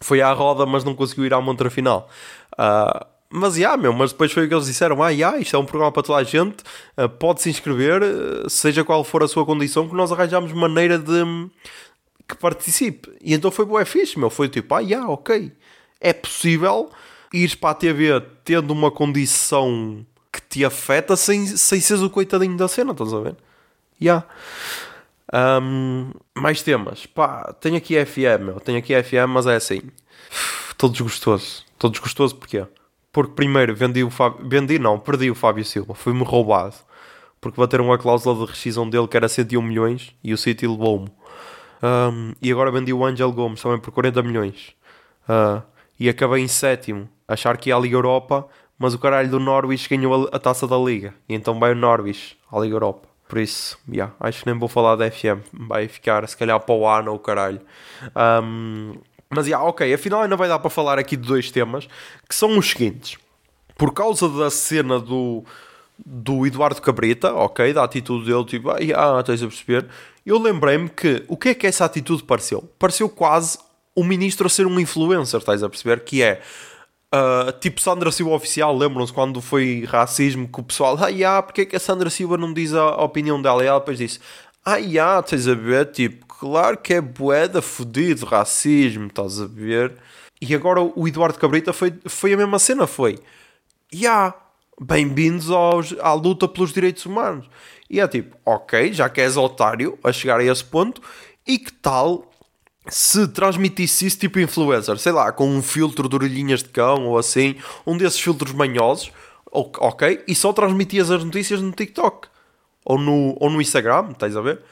[0.00, 2.08] foi à roda, mas não conseguiu ir à montra final.
[2.54, 5.58] Uh, mas, yeah, meu, mas depois foi o que eles disseram: ah, yeah, isto é
[5.58, 6.64] um programa para toda a gente,
[6.98, 10.98] uh, pode se inscrever, uh, seja qual for a sua condição, que nós arranjamos maneira
[10.98, 11.48] de hum,
[12.30, 13.10] que participe.
[13.20, 14.30] E então foi boa fixe, meu.
[14.30, 15.52] Foi tipo, ah, yeah, ok
[16.00, 16.90] é possível
[17.32, 22.56] ires para a TV tendo uma condição que te afeta sem, sem seres o coitadinho
[22.56, 23.36] da cena, estás a ver?
[24.00, 24.26] Yeah.
[25.32, 27.06] Um, mais temas.
[27.06, 28.60] Pá, tenho aqui FM, meu.
[28.60, 29.82] Tenho aqui FM, mas é assim.
[30.70, 31.64] Estou desgostoso.
[31.72, 32.66] Estou desgostoso porquê?
[33.12, 34.48] Porque primeiro vendi o Fábio...
[34.48, 35.94] Vendi não, perdi o Fábio Silva.
[35.94, 36.76] Foi-me roubado.
[37.40, 41.10] Porque bateram a cláusula de rescisão dele que era 101 milhões e o City levou-me.
[41.82, 44.74] Um, e agora vendi o Angel Gomes também por 40 milhões.
[45.28, 45.62] Uh,
[45.98, 47.08] e acabei em sétimo.
[47.26, 48.46] Achar que ia à Liga Europa,
[48.78, 51.14] mas o caralho do Norwich ganhou a, a taça da Liga.
[51.28, 53.08] E então vai o Norwich à Liga Europa.
[53.28, 55.40] Por isso, yeah, acho que nem vou falar da FM.
[55.52, 57.60] Vai ficar, se calhar, para o ano o caralho.
[58.42, 58.94] Um,
[59.30, 61.88] mas, yeah, ok, afinal ainda vai dar para falar aqui de dois temas,
[62.28, 63.16] que são os seguintes.
[63.78, 65.44] Por causa da cena do,
[66.04, 69.86] do Eduardo Cabrita, ok, da atitude dele, tipo, ah, tens a perceber,
[70.24, 72.68] eu lembrei-me que, o que é que essa atitude pareceu?
[72.78, 73.58] Pareceu quase
[73.94, 76.00] o ministro a ser um influencer, estás a perceber?
[76.00, 76.40] Que é
[77.14, 81.62] uh, tipo Sandra Silva oficial, lembram-se quando foi racismo que o pessoal, ah, yeah, porque
[81.62, 83.62] é que a Sandra Silva não diz a, a opinião dela?
[83.64, 84.20] E ela depois disse,
[84.64, 85.86] ah, yeah, estás a ver?
[85.92, 89.94] Tipo, claro que é boeda fodido racismo, estás a ver?
[90.40, 93.18] E agora o Eduardo Cabrita foi, foi a mesma cena, foi,
[93.92, 94.34] yeah,
[94.80, 95.48] bem-vindos
[96.00, 97.46] à luta pelos direitos humanos.
[97.88, 101.02] E é tipo, ok, já que és otário a chegar a esse ponto,
[101.46, 102.30] e que tal
[102.88, 107.18] se transmitisse isso tipo influencer, sei lá, com um filtro de orelhinhas de cão ou
[107.18, 109.12] assim, um desses filtros manhosos,
[109.52, 112.28] ok, e só transmitias as notícias no TikTok
[112.84, 114.62] ou no, ou no Instagram, estás a ver?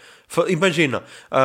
[0.48, 1.02] Imagina,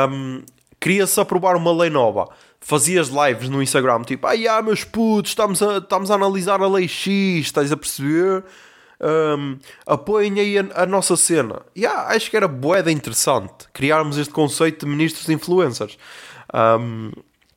[0.09, 0.41] um,
[0.79, 2.29] queria-se aprovar uma lei nova,
[2.63, 6.67] fazias lives no Instagram, tipo, ai ah, meus putos, estamos a, estamos a analisar a
[6.67, 8.43] lei X, estás a perceber?
[9.01, 11.61] Um, apoiem aí a, a, nossa cena.
[11.77, 15.97] Yeah, acho que era boeda interessante criarmos este conceito de ministros influencers.
[16.53, 17.11] Um,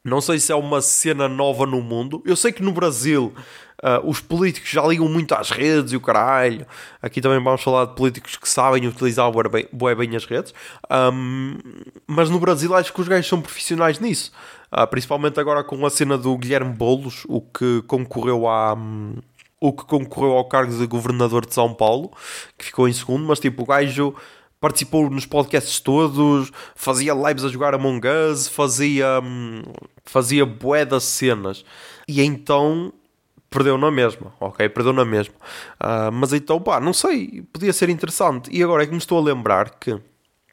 [0.06, 2.22] não sei se é uma cena nova no mundo.
[2.24, 3.34] Eu sei que no Brasil
[3.82, 6.66] uh, os políticos já ligam muito às redes e o caralho.
[7.02, 10.54] Aqui também vamos falar de políticos que sabem utilizar bem, bem as redes.
[10.90, 11.58] Um,
[12.06, 14.32] mas no Brasil acho que os gajos são profissionais nisso.
[14.72, 18.76] Uh, principalmente agora com a cena do Guilherme Boulos, o que concorreu a.
[19.58, 22.12] O que concorreu ao cargo de governador de São Paulo,
[22.58, 24.14] que ficou em segundo, mas tipo, o gajo
[24.60, 29.62] participou nos podcasts todos, fazia lives a jogar Among Us, fazia, hum,
[30.04, 31.64] fazia bué das cenas.
[32.08, 32.92] E então
[33.50, 34.68] perdeu na mesma, ok?
[34.68, 35.34] Perdeu na mesma.
[35.80, 38.50] Uh, mas então, pá, não sei, podia ser interessante.
[38.52, 39.98] E agora é que me estou a lembrar que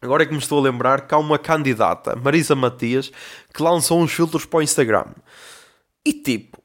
[0.02, 3.12] agora é que me estou a lembrar que há uma candidata, Marisa Matias,
[3.54, 5.06] que lançou uns filtros para o Instagram.
[6.06, 6.62] E tipo,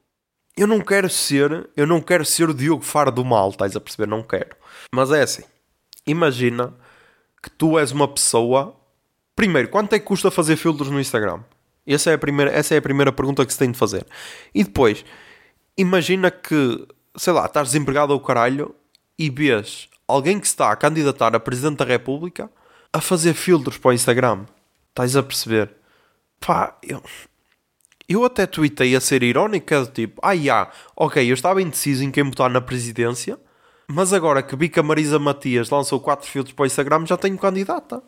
[0.57, 3.81] eu não quero ser, eu não quero ser o Diogo Faro do mal, estás a
[3.81, 4.09] perceber?
[4.09, 4.57] Não quero.
[4.92, 5.44] Mas é assim,
[6.05, 6.74] imagina
[7.48, 8.76] que tu és uma pessoa.
[9.34, 11.40] Primeiro, quanto é que custa fazer filtros no Instagram?
[11.87, 14.06] Essa é a primeira, essa é a primeira pergunta que se tem de fazer.
[14.54, 15.04] E depois,
[15.76, 18.74] imagina que, sei lá, estás desempregado ao caralho
[19.18, 22.50] e vês alguém que está a candidatar a Presidente da República
[22.92, 24.44] a fazer filtros para o Instagram.
[24.90, 25.70] Estás a perceber?
[26.40, 27.02] Pá, eu,
[28.08, 32.04] eu até tuitei a ser irónico, é do tipo, ah, já, ok, eu estava indeciso
[32.04, 33.38] em quem botar na presidência,
[33.90, 37.16] mas agora que vi que a Marisa Matias lançou quatro filtros para o Instagram, já
[37.16, 38.03] tenho candidata.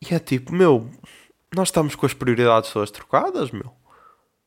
[0.00, 0.90] E é tipo, meu,
[1.54, 3.72] nós estamos com as prioridades todas trocadas, meu.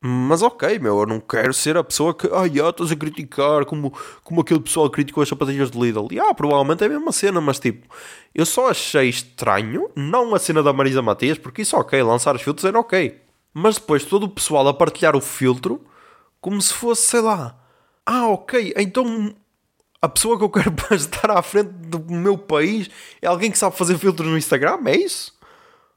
[0.04, 3.64] Mas ok, meu, eu não quero ser a pessoa que, ai, ah, estás a criticar
[3.64, 3.92] como,
[4.24, 6.08] como aquele pessoal criticou as sapatilhas de Lidl.
[6.10, 7.86] E ah, provavelmente é a mesma cena, mas tipo,
[8.34, 12.42] eu só achei estranho, não a cena da Marisa Matias, porque isso ok, lançar os
[12.42, 13.20] filtros era ok.
[13.54, 15.80] Mas depois todo o pessoal a partilhar o filtro
[16.40, 17.56] como se fosse, sei lá,
[18.04, 19.32] ah, ok, então
[20.02, 22.90] a pessoa que eu quero estar à frente do meu país
[23.22, 25.32] é alguém que sabe fazer filtros no Instagram, é isso?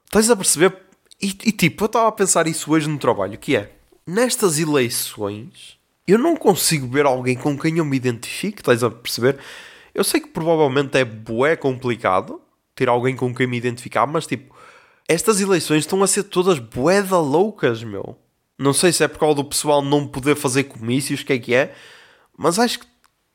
[0.04, 0.76] Estás a perceber?
[1.20, 3.72] E, e tipo, eu estava a pensar isso hoje no trabalho, que é,
[4.06, 9.38] nestas eleições, eu não consigo ver alguém com quem eu me identifique, estás a perceber?
[9.92, 12.40] Eu sei que provavelmente é bué complicado
[12.76, 14.54] ter alguém com quem me identificar, mas tipo,
[15.08, 18.16] estas eleições estão a ser todas boeda loucas, meu.
[18.58, 21.38] Não sei se é por causa do pessoal não poder fazer comícios, o que é
[21.38, 21.74] que é,
[22.36, 22.86] mas acho que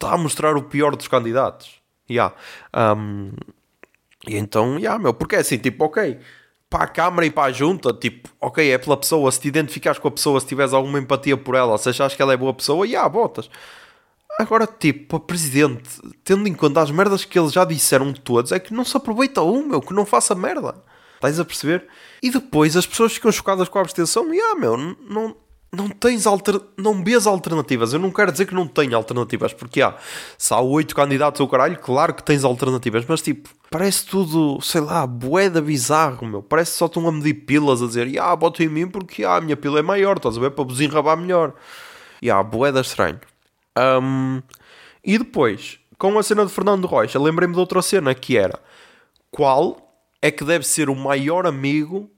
[0.02, 1.80] está a mostrar o pior dos candidatos.
[2.10, 2.36] Yeah.
[2.76, 3.32] Um,
[4.28, 6.20] e então, yeah, meu, porque é assim, tipo, ok,
[6.70, 10.00] para a Câmara e para a Junta, tipo, ok, é pela pessoa, se te identificares
[10.00, 12.54] com a pessoa, se tiveres alguma empatia por ela, se achas que ela é boa
[12.54, 13.50] pessoa, yeah, botas.
[14.40, 15.90] Agora, tipo, para Presidente,
[16.24, 19.42] tendo em conta as merdas que eles já disseram todos, é que não se aproveita
[19.42, 20.76] um, meu, que não faça merda.
[21.16, 21.88] Estás a perceber?
[22.24, 25.36] E depois as pessoas ficam chocadas com a abstenção e, ah, meu, não,
[25.72, 26.60] não tens alter...
[26.78, 27.94] não vês alternativas.
[27.94, 29.96] Eu não quero dizer que não tenho alternativas, porque há,
[30.38, 34.82] se há oito candidatos ao caralho, claro que tens alternativas, mas tipo, parece tudo, sei
[34.82, 36.44] lá, boeda bizarro, meu.
[36.44, 39.38] Parece que só estão a medir pilas a dizer, ah, bota em mim porque ah,
[39.38, 41.54] a minha pila é maior, estás a ver, para vos enrabar melhor.
[42.22, 43.20] E ah, boeda estranho.
[43.78, 44.42] Um,
[45.04, 48.60] e depois, com a cena de Fernando Rocha, lembrei-me de outra cena que era
[49.32, 52.12] qual é que deve ser o maior amigo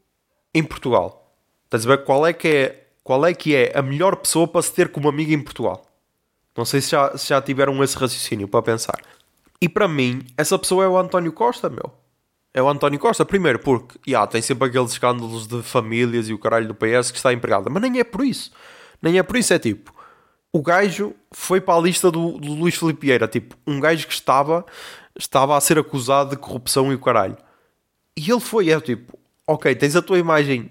[0.54, 1.38] em Portugal?
[1.66, 4.62] Estás a ver qual é que é qual é que é a melhor pessoa para
[4.62, 5.86] se ter como amigo em Portugal?
[6.56, 9.00] Não sei se já, se já tiveram esse raciocínio para pensar.
[9.60, 11.92] E para mim, essa pessoa é o António Costa, meu.
[12.54, 13.26] É o António Costa.
[13.26, 17.18] Primeiro porque, já, tem sempre aqueles escândalos de famílias e o caralho do PS que
[17.18, 17.70] está empregado.
[17.70, 18.52] Mas nem é por isso.
[19.02, 19.54] Nem é por isso.
[19.54, 19.94] É tipo,
[20.52, 23.28] o gajo foi para a lista do, do Luís Filipe Vieira.
[23.28, 24.66] Tipo, um gajo que estava,
[25.18, 27.38] estava a ser acusado de corrupção e o caralho.
[28.16, 30.70] E ele foi, é tipo, ok, tens a tua imagem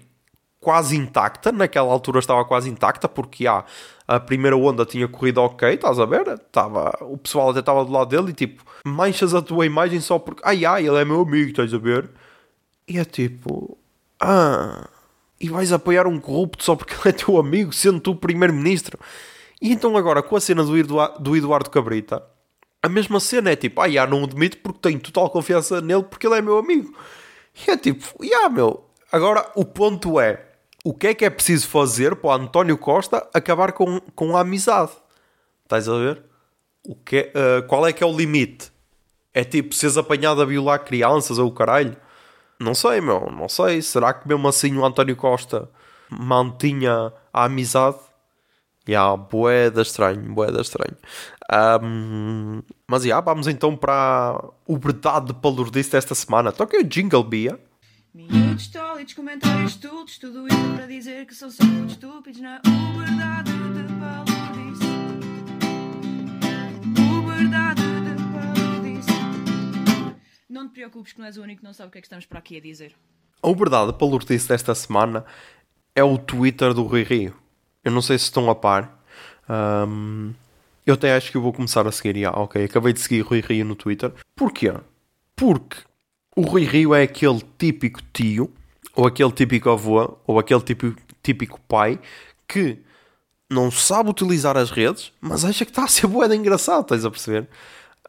[0.63, 3.65] quase intacta, naquela altura estava quase intacta, porque ah,
[4.07, 6.27] a primeira onda tinha corrido ok, estás a ver?
[6.29, 10.17] Estava, o pessoal até estava do lado dele e tipo, manchas a tua imagem só
[10.17, 12.09] porque, ai ai, ele é meu amigo, estás a ver?
[12.87, 13.77] E é tipo,
[14.19, 14.87] ah,
[15.39, 18.97] e vais apoiar um corrupto só porque ele é teu amigo, sendo tu o primeiro-ministro.
[19.61, 22.23] E então agora, com a cena do, Eduardo, do Eduardo Cabrita,
[22.81, 26.25] a mesma cena é tipo, ah, já, não admito porque tenho total confiança nele porque
[26.27, 26.93] ele é meu amigo.
[27.67, 28.85] E é tipo, já, meu.
[29.11, 30.43] Agora, o ponto é,
[30.83, 34.41] o que é que é preciso fazer para o António Costa acabar com, com a
[34.41, 34.91] amizade?
[35.63, 36.23] Estás a ver?
[36.85, 38.71] O que uh, qual é que é o limite?
[39.33, 41.95] É tipo, seres apanhado a violar crianças ou o caralho?
[42.59, 43.81] Não sei, meu, não sei.
[43.81, 45.69] Será que mesmo assim o António Costa
[46.09, 47.97] mantinha a amizade?
[48.87, 50.97] Ya, yeah, boeda estranho, boeda estranho.
[51.81, 56.51] Um, mas, já, yeah, vamos então para o verdade de palurdice desta semana.
[56.51, 57.59] Toca o Jingle Bia.
[58.15, 62.61] Minutos tólidos, comentários estúpidos, tudo isso para dizer que são só muito estúpidos na
[62.95, 63.69] verdade de
[67.31, 69.11] verdade de palurdice.
[70.47, 72.05] Não te preocupes que não és o único que não sabe o que é que
[72.05, 72.95] estamos para aqui a dizer.
[73.41, 75.25] A verdade palurdice desta semana
[75.95, 77.35] é o Twitter do Rui Rio.
[77.83, 79.03] Eu não sei se estão a par.
[79.49, 80.35] Um,
[80.85, 82.15] eu até acho que eu vou começar a seguir.
[82.15, 84.13] Yeah, ok, acabei de seguir Rui Rio no Twitter.
[84.35, 84.71] Porquê?
[85.35, 85.77] Porque
[86.35, 88.51] o Rui Rio é aquele típico tio,
[88.95, 91.99] ou aquele típico avô, ou aquele típico, típico pai
[92.47, 92.79] que
[93.49, 97.11] não sabe utilizar as redes, mas acha que está a ser boeda engraçado, estás a
[97.11, 97.47] perceber?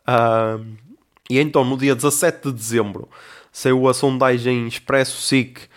[0.08, 0.76] Uh,
[1.28, 3.08] e então, no dia 17 de dezembro,
[3.52, 5.68] saiu a sondagem Expresso SIC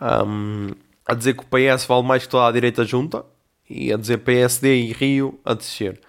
[0.00, 0.70] um,
[1.06, 3.24] a dizer que o PS vale mais que toda a direita junta
[3.68, 6.00] e a dizer PSD e Rio a descer.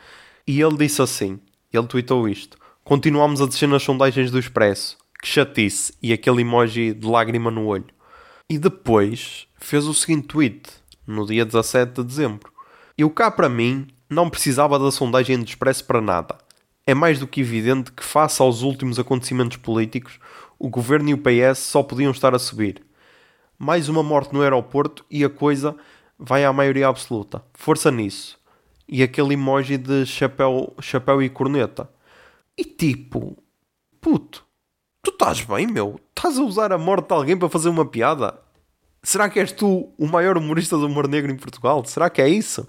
[0.46, 1.40] E ele disse assim:
[1.72, 2.58] ele tweetou isto.
[2.84, 4.98] Continuamos a descer nas sondagens do Expresso.
[5.24, 7.88] Que chatice, e aquele emoji de lágrima no olho.
[8.50, 10.70] E depois fez o seguinte tweet,
[11.08, 12.52] no dia 17 de dezembro.
[12.98, 16.38] Eu cá para mim não precisava da sondagem de expresso para nada.
[16.86, 20.20] É mais do que evidente que, face aos últimos acontecimentos políticos,
[20.60, 22.84] o governo e o PS só podiam estar a subir.
[23.58, 25.74] Mais uma morte no aeroporto e a coisa
[26.20, 27.42] vai à maioria absoluta.
[27.54, 28.38] Força nisso.
[28.90, 31.90] E aquele emoji de chapéu, chapéu e corneta.
[32.58, 33.42] E tipo,
[34.02, 34.46] puto,
[35.04, 36.00] tu estás bem, meu?
[36.16, 38.40] Estás a usar a morte de alguém para fazer uma piada?
[39.04, 41.84] Será que és tu o maior humorista do humor negro em Portugal?
[41.84, 42.66] Será que é isso?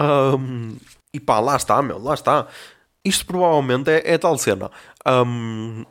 [0.00, 0.76] Um,
[1.14, 2.48] e pá, lá está, meu, lá está.
[3.04, 4.70] Isto provavelmente é, é tal cena.
[5.06, 5.84] Um,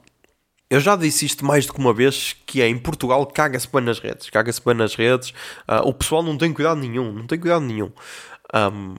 [0.69, 3.81] eu já disse isto mais do que uma vez, que é em Portugal caga-se bem
[3.81, 4.29] nas redes.
[4.29, 5.29] Caga-se bem nas redes.
[5.67, 7.13] Uh, o pessoal não tem cuidado nenhum.
[7.13, 7.91] Não tem cuidado nenhum.
[8.53, 8.95] Um,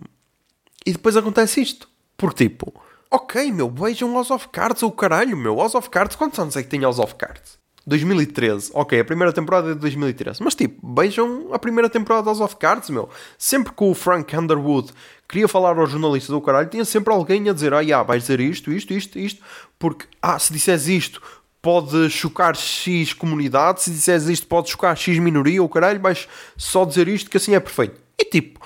[0.86, 1.86] e depois acontece isto.
[2.16, 2.72] Porque tipo,
[3.12, 5.58] ok, meu, vejam House of Cards ou caralho, meu.
[5.58, 7.60] House of Cards, quantos anos é que tem House of Cards?
[7.84, 12.28] 2013, ok, a primeira temporada é de 2013, mas tipo, vejam a primeira temporada de
[12.28, 13.08] House of Cards, meu.
[13.36, 14.92] Sempre que o Frank Underwood
[15.28, 18.38] queria falar ao jornalista do caralho, tinha sempre alguém a dizer: Ah, yeah, vais dizer
[18.38, 19.42] isto, isto, isto, isto,
[19.78, 21.20] porque, ah, se disseres isto,
[21.60, 26.84] pode chocar X comunidade, se disseres isto, pode chocar X minoria, ou caralho, vais só
[26.84, 28.00] dizer isto, que assim é perfeito.
[28.16, 28.60] E tipo,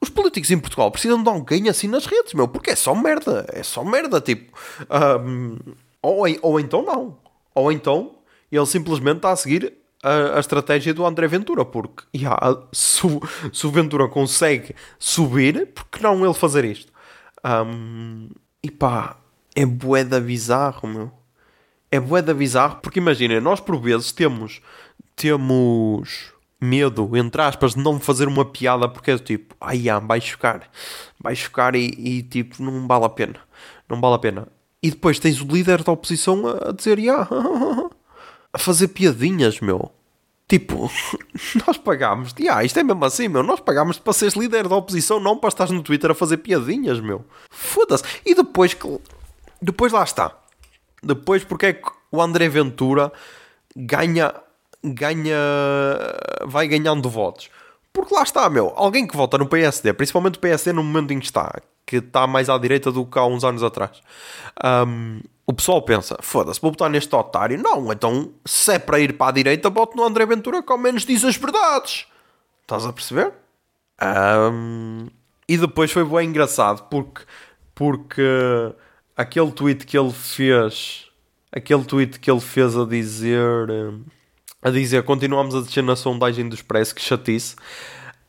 [0.00, 3.46] os políticos em Portugal precisam de alguém assim nas redes, meu, porque é só merda,
[3.52, 4.56] é só merda, tipo.
[5.24, 5.56] Um,
[6.00, 7.18] ou, ou então não.
[7.54, 8.16] Ou então
[8.50, 12.38] ele simplesmente está a seguir a, a, estratégia do André Ventura, porque yeah,
[12.72, 13.02] se,
[13.52, 16.92] se o Ventura consegue subir, porque não ele fazer isto?
[17.44, 18.28] Um,
[18.62, 19.16] e pá,
[19.54, 21.12] é boeda bizarro, meu.
[21.90, 24.60] É boeda bizarro, porque imagina, nós por vezes temos,
[25.16, 30.20] temos medo, entre aspas, de não fazer uma piada porque é tipo, ai, ah, vai
[30.20, 30.68] chocar,
[31.20, 33.36] vai chocar e, e, tipo, não vale a pena,
[33.88, 34.48] não vale a pena.
[34.82, 37.28] E depois tens o líder da oposição a, dizer, yeah,
[38.52, 39.92] a fazer piadinhas, meu.
[40.48, 40.90] Tipo,
[41.66, 43.42] nós pagámos, ah, isto é mesmo assim, meu.
[43.42, 47.00] Nós pagámos para seres líder da oposição, não para estar no Twitter a fazer piadinhas,
[47.00, 47.24] meu.
[47.50, 48.04] Foda-se.
[48.24, 48.76] E depois,
[49.60, 50.36] depois lá está.
[51.02, 53.12] Depois, porque é que o André Ventura
[53.76, 54.34] ganha,
[54.92, 55.36] ganha,
[56.46, 57.50] vai ganhando votos?
[57.92, 58.72] Porque lá está, meu.
[58.76, 62.26] Alguém que vota no PSD, principalmente o PSD no momento em que está, que está
[62.26, 64.00] mais à direita do que há uns anos atrás.
[64.64, 67.60] Um, o pessoal pensa, foda-se, vou botar neste otário.
[67.60, 70.78] Não, então se é para ir para a direita, boto no André Ventura que ao
[70.78, 72.06] menos diz as verdades.
[72.62, 73.32] Estás a perceber?
[74.00, 75.08] Um,
[75.48, 77.22] e depois foi bem engraçado porque,
[77.74, 78.22] porque
[79.16, 81.06] aquele tweet que ele fez,
[81.50, 83.68] aquele tweet que ele fez a dizer,
[84.62, 87.56] a dizer continuamos a descer na sondagem do Expresso, que chatice.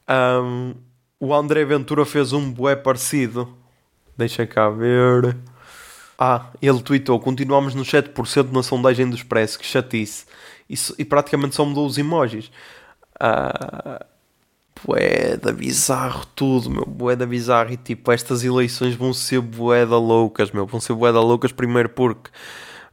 [0.09, 0.75] Um,
[1.19, 3.55] o André Ventura fez um bué parecido.
[4.17, 5.37] Deixa cá ver.
[6.17, 10.25] Ah, ele tweetou: continuamos no 7% na sondagem do Expresso, que chatice.
[10.69, 12.51] Isso, e praticamente só mudou os emojis.
[13.19, 14.05] Ah,
[15.41, 16.85] da bizarro tudo, meu.
[16.85, 17.73] Boeda bizarro.
[17.73, 20.65] E tipo, estas eleições vão ser boeda loucas, meu.
[20.65, 22.29] Vão ser boeda loucas primeiro porque.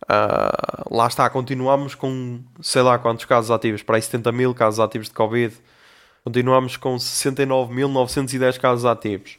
[0.04, 4.80] Uh, lá está, continuamos com sei lá quantos casos ativos, para aí 70 mil casos
[4.80, 5.54] ativos de Covid.
[6.24, 9.38] Continuamos com 69.910 casos ativos.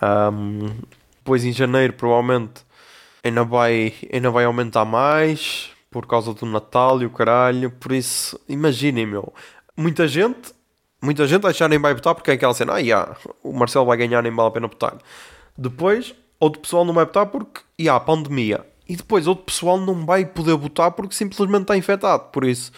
[0.00, 0.70] Um,
[1.18, 2.64] depois em janeiro, provavelmente
[3.22, 7.70] ainda vai, ainda vai aumentar mais por causa do Natal e o caralho.
[7.70, 9.32] Por isso, imaginem, meu.
[9.76, 10.52] Muita gente,
[11.00, 13.96] muita gente achar nem vai votar porque é aquela cena, ah, yeah, o Marcelo vai
[13.96, 14.98] ganhar, nem vale a pena votar.
[15.56, 18.71] Depois, outro pessoal não vai votar porque, e yeah, pandemia.
[18.88, 22.24] E depois, outro pessoal não vai poder votar porque simplesmente está infectado.
[22.30, 22.72] Por isso,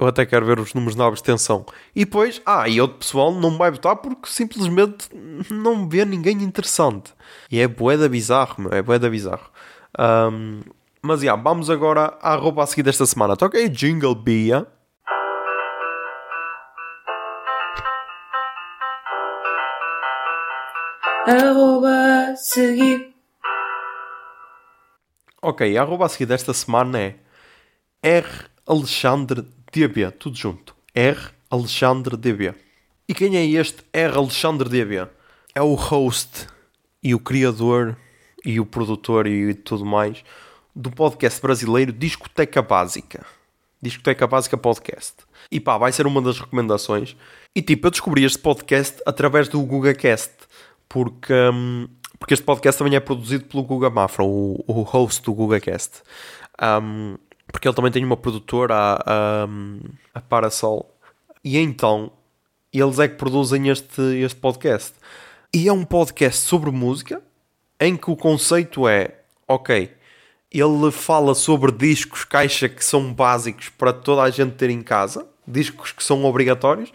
[0.00, 1.66] eu até quero ver os números na abstenção.
[1.94, 5.08] E depois, ah, e outro pessoal não vai votar porque simplesmente
[5.50, 7.12] não vê ninguém interessante.
[7.50, 9.50] E é boeda bizarro, meu, é boeda bizarro.
[9.98, 10.60] Um,
[11.02, 13.36] mas, yeah, vamos agora à roupa a seguir desta semana.
[13.36, 14.66] Toca aí Jingle Bia.
[21.26, 23.07] Arroba seguir.
[25.40, 27.14] Ok, a arroba a seguir desta semana é
[28.02, 28.26] R
[28.66, 30.74] Alexandre DB, tudo junto.
[30.92, 32.52] R Alexandre DB.
[33.08, 35.06] E quem é este R Alexandre DB?
[35.54, 36.48] É o host
[37.00, 37.96] e o criador
[38.44, 40.24] e o produtor e tudo mais
[40.74, 43.24] do podcast brasileiro Discoteca Básica.
[43.80, 45.18] Discoteca Básica Podcast.
[45.52, 47.16] E pá, vai ser uma das recomendações.
[47.54, 50.32] E tipo, eu descobri este podcast através do GugaCast,
[50.88, 55.32] porque, um, porque este podcast também é produzido pelo Guga Mafra, o, o host do
[55.32, 56.02] GugaCast.
[56.60, 57.16] Um,
[57.46, 59.48] porque ele também tem uma produtora, a, a,
[60.14, 60.94] a Parasol.
[61.42, 62.12] E então,
[62.72, 64.94] eles é que produzem este, este podcast.
[65.54, 67.22] E é um podcast sobre música,
[67.80, 69.14] em que o conceito é,
[69.46, 69.90] ok,
[70.52, 75.26] ele fala sobre discos caixa que são básicos para toda a gente ter em casa,
[75.46, 76.92] discos que são obrigatórios,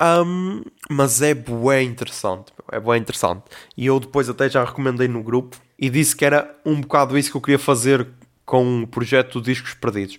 [0.00, 3.42] um, mas é bué interessante, é bué interessante.
[3.76, 7.30] E eu depois até já recomendei no grupo e disse que era um bocado isso
[7.30, 8.06] que eu queria fazer
[8.44, 10.18] com o projeto Discos Perdidos.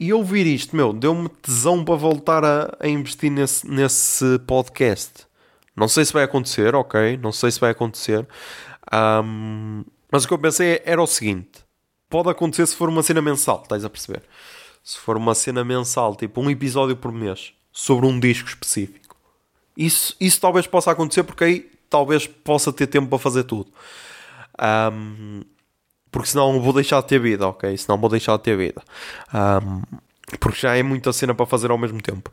[0.00, 5.26] E ouvir isto, meu, deu-me tesão para voltar a, a investir nesse, nesse podcast.
[5.76, 7.16] Não sei se vai acontecer, ok?
[7.16, 8.26] Não sei se vai acontecer.
[8.92, 11.64] Um, mas o que eu pensei era o seguinte:
[12.08, 14.22] pode acontecer se for uma cena mensal, estás a perceber?
[14.82, 19.07] Se for uma cena mensal, tipo um episódio por mês, sobre um disco específico.
[19.78, 23.68] Isso, isso talvez possa acontecer porque aí talvez possa ter tempo para fazer tudo.
[24.92, 25.42] Um,
[26.10, 27.76] porque senão vou deixar de ter vida, ok?
[27.76, 28.82] Senão vou deixar de ter vida.
[29.32, 29.82] Um,
[30.40, 32.32] porque já é muita cena para fazer ao mesmo tempo.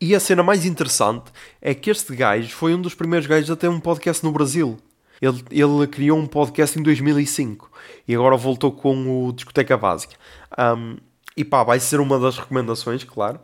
[0.00, 1.30] E a cena mais interessante
[1.62, 4.76] é que este gajo foi um dos primeiros gajos a ter um podcast no Brasil.
[5.22, 7.70] Ele, ele criou um podcast em 2005
[8.08, 10.16] e agora voltou com o Discoteca Básica.
[10.58, 10.96] Um,
[11.36, 13.38] e pá, vai ser uma das recomendações, claro.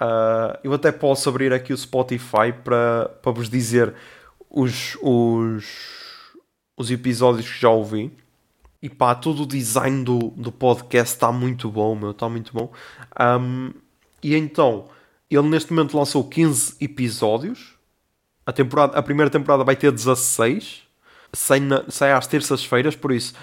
[0.00, 3.94] Uh, eu até posso abrir aqui o Spotify para, para vos dizer
[4.48, 5.66] os, os,
[6.76, 8.12] os episódios que já ouvi.
[8.80, 12.72] E pá, todo o design do, do podcast está muito bom, meu, está muito bom.
[13.20, 13.72] Um,
[14.22, 14.88] e então,
[15.28, 17.74] ele neste momento lançou 15 episódios.
[18.46, 20.82] A, temporada, a primeira temporada vai ter 16.
[21.32, 23.34] Sai, na, sai às terças-feiras, por isso,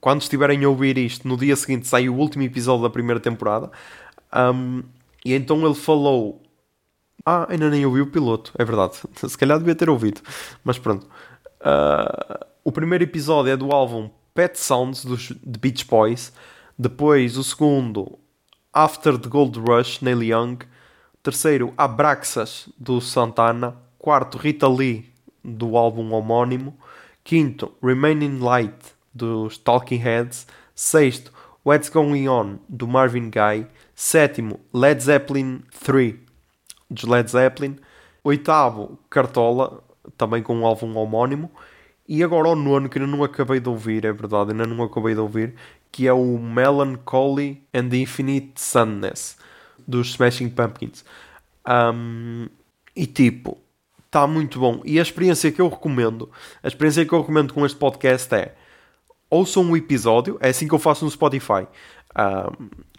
[0.00, 3.70] quando estiverem a ouvir isto, no dia seguinte sai o último episódio da primeira temporada.
[4.34, 4.82] Um,
[5.24, 6.42] e então ele falou.
[7.24, 8.94] Ah, ainda nem ouvi o piloto, é verdade.
[9.14, 10.20] Se calhar devia ter ouvido,
[10.64, 11.06] mas pronto.
[11.60, 16.32] Uh, o primeiro episódio é do álbum Pet Sounds dos The Beach Boys.
[16.76, 18.18] Depois o segundo,
[18.72, 20.58] After the Gold Rush, Neil Young.
[21.22, 23.76] Terceiro, Abraxas do Santana.
[23.98, 25.12] Quarto, Rita Lee
[25.44, 26.76] do álbum homónimo.
[27.22, 28.74] Quinto, Remaining Light
[29.14, 30.46] dos Talking Heads.
[30.74, 31.30] Sexto,
[31.64, 33.66] What's Going On do Marvin Gaye.
[34.02, 36.16] Sétimo, Led Zeppelin 3
[36.90, 37.76] dos Led Zeppelin.
[38.24, 39.80] Oitavo, Cartola,
[40.18, 41.48] também com um álbum homónimo.
[42.08, 45.14] E agora o nono, que ainda não acabei de ouvir, é verdade, ainda não acabei
[45.14, 45.54] de ouvir,
[45.92, 49.36] que é o Melancholy and Infinite Sadness
[49.86, 51.04] dos Smashing Pumpkins.
[51.94, 52.48] Um,
[52.96, 53.56] e tipo,
[54.04, 54.82] está muito bom.
[54.84, 56.28] E a experiência que eu recomendo,
[56.60, 58.56] a experiência que eu recomendo com este podcast é
[59.32, 61.66] ouçam um episódio, é assim que eu faço no Spotify.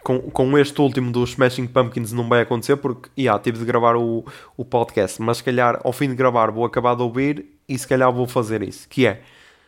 [0.02, 3.96] Com, com este último dos Smashing Pumpkins não vai acontecer porque yeah, tive de gravar
[3.96, 4.24] o,
[4.56, 7.88] o podcast, mas se calhar ao fim de gravar vou acabar de ouvir e se
[7.88, 9.22] calhar vou fazer isso, que é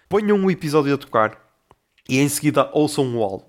[0.08, 1.40] ponham um episódio a tocar
[2.08, 3.46] e em seguida ouçam o álbum.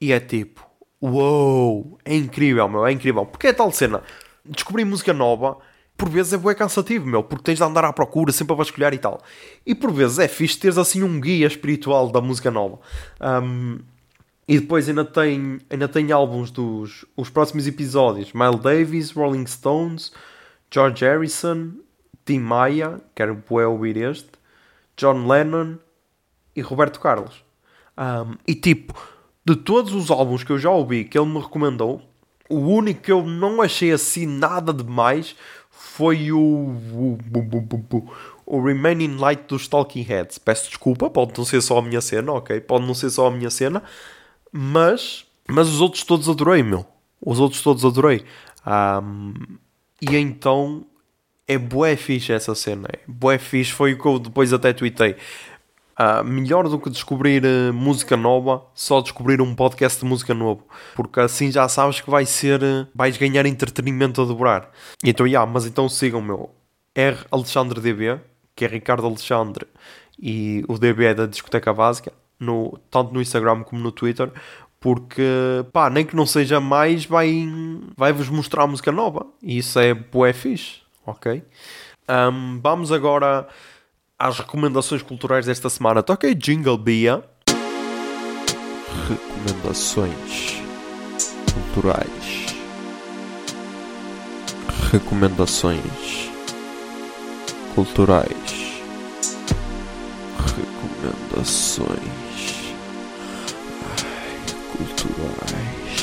[0.00, 0.66] E é tipo,
[1.00, 3.24] uou, é incrível, meu, é incrível.
[3.24, 4.02] Porque é tal cena,
[4.44, 5.58] descobrir música nova
[5.96, 8.92] por vezes é bué cansativo, meu, porque tens de andar à procura sempre a vasculhar
[8.92, 9.20] e tal.
[9.64, 12.78] E por vezes é fixe teres assim um guia espiritual da música nova.
[13.20, 13.78] Um,
[14.48, 20.12] e depois ainda tem, ainda tem álbuns dos os próximos episódios: Miles Davis, Rolling Stones,
[20.70, 21.72] George Harrison,
[22.24, 24.30] Tim Maia, quero ouvir este,
[24.96, 25.76] John Lennon
[26.54, 27.44] e Roberto Carlos.
[27.98, 28.94] Um, e tipo,
[29.44, 32.02] de todos os álbuns que eu já ouvi que ele me recomendou,
[32.48, 35.34] o único que eu não achei assim nada demais
[35.70, 38.12] foi o, o, o,
[38.46, 40.38] o Remaining Light dos Talking Heads.
[40.38, 42.60] Peço desculpa, pode não ser só a minha cena, ok?
[42.60, 43.82] Pode não ser só a minha cena,
[44.56, 46.86] mas, mas os outros todos adorei, meu.
[47.20, 48.24] Os outros todos adorei.
[48.66, 49.34] Um,
[50.00, 50.84] e então
[51.46, 52.88] é bué fixe essa cena.
[52.92, 53.72] É bué fixe.
[53.72, 55.16] Foi o que eu depois até tuitei.
[55.98, 60.62] Uh, melhor do que descobrir uh, música nova, só descobrir um podcast de música novo,
[60.94, 64.70] porque assim já sabes que vai ser, uh, vais ganhar entretenimento a dobrar.
[65.02, 66.50] Então, yeah, mas então sigam meu
[66.94, 68.20] R Alexandre DB,
[68.54, 69.66] que é Ricardo Alexandre,
[70.20, 74.30] e o DB é da discoteca básica, no, tanto no Instagram como no Twitter,
[74.80, 77.48] porque pá, nem que não seja mais, vai,
[77.96, 81.42] vai vos mostrar música nova, e isso é bué fixe, ok?
[82.08, 83.48] Um, vamos agora
[84.18, 86.04] às recomendações culturais desta semana.
[86.22, 87.24] Aí Jingle Bia.
[89.08, 90.62] Recomendações
[91.52, 92.46] culturais.
[94.92, 96.30] Recomendações
[97.74, 98.80] culturais.
[100.38, 102.15] Recomendações
[104.76, 105.96] culturais.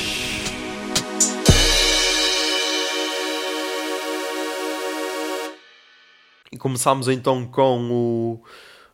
[6.50, 8.42] E começámos então com o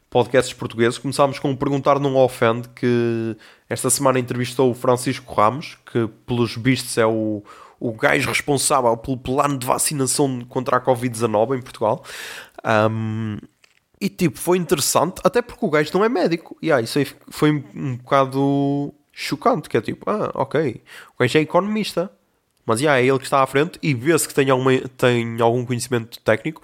[0.09, 0.99] podcasts portugueses.
[0.99, 3.37] Começámos com o Perguntar Não Ofende, que
[3.69, 7.43] esta semana entrevistou o Francisco Ramos, que pelos vistos é o,
[7.79, 12.05] o gajo responsável pelo plano de vacinação contra a Covid-19 em Portugal.
[12.91, 13.39] Um,
[14.01, 16.57] e tipo, foi interessante, até porque o gajo não é médico.
[16.61, 20.81] E ah, isso aí foi um bocado chocante, que é tipo, ah, ok,
[21.15, 22.11] o gajo é economista.
[22.65, 25.65] Mas yeah, é ele que está à frente e vê-se que tem, alguma, tem algum
[25.65, 26.63] conhecimento técnico.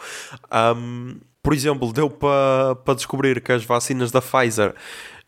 [0.76, 4.72] Um, por exemplo, deu para pa descobrir que as vacinas da Pfizer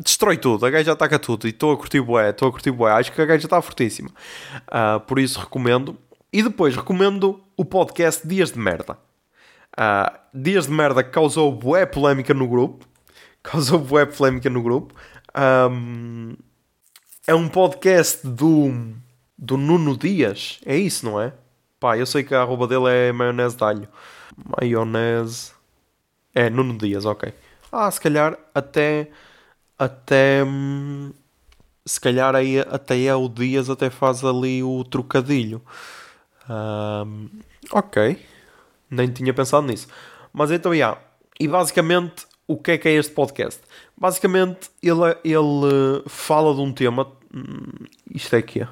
[0.00, 1.46] destrói tudo, a gaja ataca tudo.
[1.46, 2.90] E estou a curtir bué, estou a curtir bué.
[2.92, 4.08] Acho que a gaja está fortíssima.
[4.68, 5.96] Uh, por isso recomendo.
[6.32, 8.96] E depois recomendo o podcast Dias de Merda.
[9.78, 12.86] Uh, Dias de Merda causou bué polémica no grupo.
[13.42, 14.94] Causou bué polémica no grupo.
[15.36, 16.36] Um,
[17.26, 18.94] é um podcast do
[19.42, 20.60] do Nuno Dias.
[20.64, 21.32] É isso, não é?
[21.80, 23.88] Pá, eu sei que a arroba dele é maionese de alho.
[24.36, 25.50] Maionese.
[26.32, 27.34] É, Nuno Dias, ok.
[27.72, 29.10] Ah, se calhar até.
[29.76, 30.44] Até.
[30.44, 31.12] Hum,
[31.84, 35.60] se calhar aí, até é o Dias, até faz ali o trocadilho.
[36.48, 37.28] Um,
[37.72, 38.24] ok.
[38.88, 39.88] Nem tinha pensado nisso.
[40.32, 40.72] Mas então.
[40.72, 41.00] Yeah.
[41.40, 43.60] E basicamente, o que é que é este podcast?
[43.96, 47.10] Basicamente, ele, ele fala de um tema.
[47.34, 48.68] Hum, isto é que é.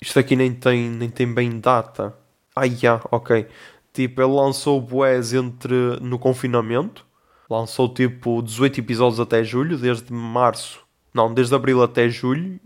[0.00, 2.14] Isto aqui nem tem, nem tem bem data.
[2.54, 3.46] Ah, yeah, ok.
[3.92, 7.04] Tipo, ele lançou Boés entre no confinamento.
[7.50, 10.80] Lançou tipo 18 episódios até julho, desde março.
[11.12, 12.60] Não, desde abril até julho.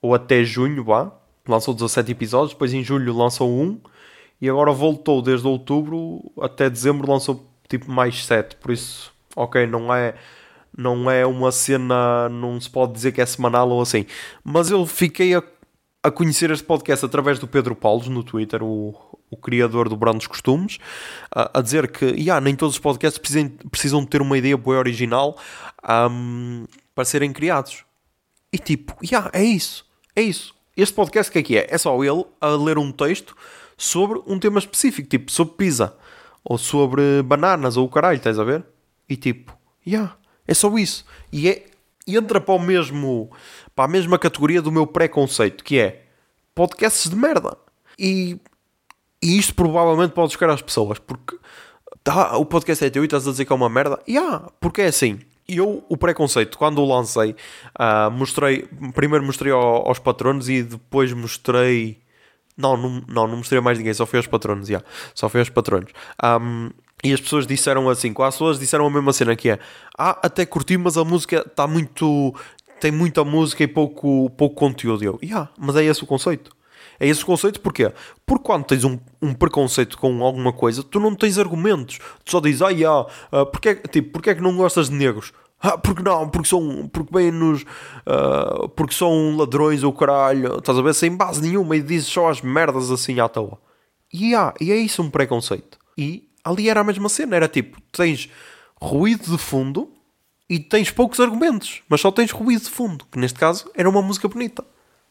[0.00, 1.12] Ou até junho, vá.
[1.48, 2.52] Lançou 17 episódios.
[2.52, 3.80] Depois em julho lançou um.
[4.40, 7.10] E agora voltou desde outubro até dezembro.
[7.10, 8.56] Lançou tipo mais 7.
[8.56, 10.14] Por isso, ok, não é
[10.76, 14.04] não é uma cena, não se pode dizer que é semanal ou assim.
[14.44, 15.42] Mas eu fiquei a
[16.06, 18.94] a conhecer este podcast através do Pedro Paulos no Twitter, o,
[19.28, 20.78] o criador do Brando dos Costumes,
[21.34, 24.78] a, a, dizer que yeah, nem todos os podcasts precisam, precisam ter uma ideia boa
[24.78, 25.36] original
[26.10, 27.84] um, para serem criados.
[28.52, 29.84] E tipo, yeah, é isso.
[30.14, 30.54] É isso.
[30.76, 31.66] Este podcast o que é que é?
[31.68, 33.36] É só ele a ler um texto
[33.76, 35.96] sobre um tema específico, tipo sobre pizza,
[36.44, 38.64] ou sobre bananas, ou o caralho, estás a ver?
[39.08, 41.04] E tipo, yeah, é só isso.
[41.32, 41.66] E é,
[42.06, 43.30] entra para o mesmo
[43.74, 46.04] para a mesma categoria do meu preconceito, que é
[46.54, 47.56] podcasts de merda.
[47.98, 48.38] E,
[49.22, 51.36] e isto provavelmente pode chocar às pessoas, porque
[52.02, 54.00] tá, o podcast é teu e estás a dizer que é uma merda.
[54.06, 55.20] E yeah, porque é assim.
[55.48, 57.36] Eu, o preconceito, quando o lancei,
[57.78, 62.00] uh, mostrei, primeiro mostrei ao, aos patronos e depois mostrei.
[62.56, 64.84] Não, não, não, não mostrei a mais ninguém, só foi aos patronos, yeah,
[65.14, 65.92] só foi aos patronos.
[66.24, 66.70] Um,
[67.04, 69.58] e as pessoas disseram assim, quase todas disseram a mesma cena que é
[69.98, 72.34] Ah, até curti, mas a música está muito
[72.80, 75.02] tem muita música e pouco, pouco conteúdo.
[75.02, 76.54] E eu, yeah, mas é esse o conceito.
[76.98, 77.92] É esse o conceito porquê?
[78.24, 81.98] Porque quando tens um, um preconceito com alguma coisa, tu não tens argumentos.
[82.24, 85.32] Tu só dizes, ah, yeah, uh, porque, tipo, porque é que não gostas de negros?
[85.60, 90.78] Ah, porque não, porque são, porque bem nos, uh, porque são ladrões ou caralho, estás
[90.78, 93.58] a ver, sem base nenhuma e dizes só as merdas assim à toa.
[94.12, 95.78] E, yeah, e é isso um preconceito.
[95.96, 98.30] E ali era a mesma cena, era tipo, tens
[98.80, 99.90] ruído de fundo
[100.48, 104.00] e tens poucos argumentos, mas só tens ruído de fundo, que neste caso era uma
[104.00, 104.64] música bonita.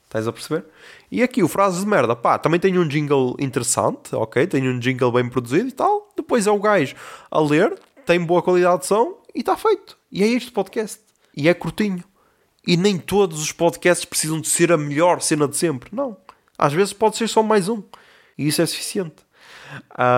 [0.05, 0.63] Estás a perceber?
[1.11, 4.47] E aqui o frase de merda, pá, também tem um jingle interessante, ok?
[4.47, 6.09] Tem um jingle bem produzido e tal.
[6.15, 6.95] Depois é o gajo
[7.29, 9.97] a ler, tem boa qualidade de som e está feito.
[10.09, 11.01] E é este podcast.
[11.35, 12.03] E é curtinho.
[12.65, 15.89] E nem todos os podcasts precisam de ser a melhor cena de sempre.
[15.91, 16.15] Não.
[16.57, 17.83] Às vezes pode ser só mais um.
[18.37, 19.24] E isso é suficiente.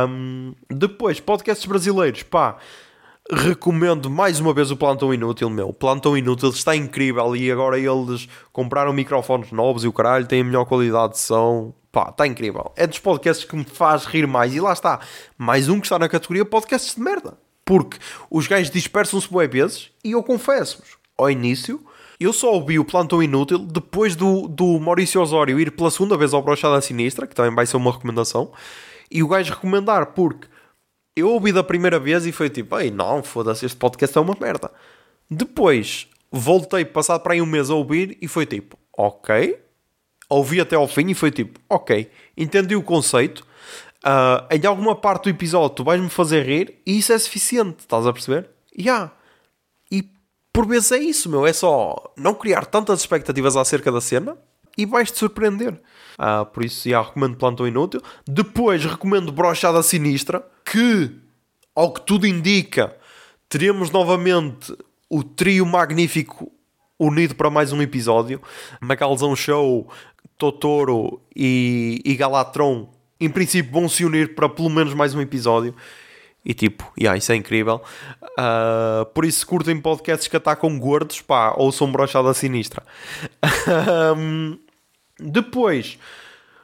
[0.10, 2.58] Um, depois, podcasts brasileiros, pá
[3.30, 5.70] recomendo mais uma vez o Plantão Inútil, meu.
[5.70, 10.42] O Plantão Inútil está incrível e agora eles compraram microfones novos e o caralho, têm
[10.42, 11.74] a melhor qualidade de som.
[11.92, 12.72] Pá, está incrível.
[12.76, 14.54] É dos podcasts que me faz rir mais.
[14.54, 15.00] E lá está,
[15.38, 17.38] mais um que está na categoria podcasts de merda.
[17.66, 17.98] Porque
[18.30, 21.84] os gajos dispersam-se bué vezes e eu confesso-vos, ao início.
[22.20, 26.34] Eu só ouvi o Plantão Inútil depois do, do Maurício Osório ir pela segunda vez
[26.34, 28.52] ao Brochada Sinistra, que também vai ser uma recomendação,
[29.10, 30.48] e o gajo recomendar, porque
[31.16, 34.38] eu ouvi da primeira vez e foi tipo, ei, não, foda-se, este podcast é uma
[34.40, 34.72] merda.
[35.30, 39.60] Depois voltei, passado para aí um mês a ouvir e foi tipo, ok.
[40.30, 43.46] Ouvi até ao fim e foi tipo, ok, entendi o conceito.
[44.06, 48.06] Uh, em alguma parte do episódio tu vais-me fazer rir e isso é suficiente, estás
[48.06, 48.50] a perceber?
[48.78, 49.12] Yeah.
[49.92, 50.08] E
[50.54, 51.48] por vezes é isso, meu.
[51.48, 54.38] É só não criar tantas expectativas acerca da cena
[54.78, 55.82] e vais-te surpreender.
[56.18, 58.02] Uh, por isso, já recomendo Plantão Inútil.
[58.28, 61.12] Depois recomendo Brochada Sinistra, que,
[61.76, 62.96] ao que tudo indica,
[63.48, 64.76] teremos novamente
[65.10, 66.52] o trio magnífico
[67.00, 68.42] unido para mais um episódio.
[68.82, 69.88] Macalzão Show,
[70.38, 72.90] Totoro e, e Galatron,
[73.20, 75.76] em princípio, vão se unir para pelo menos mais um episódio.
[76.44, 77.82] E tipo, yeah, isso é incrível.
[78.40, 82.84] Uh, por isso, curtem podcasts que atacam gordos, pá, ou são brochada sinistra.
[85.20, 85.98] depois,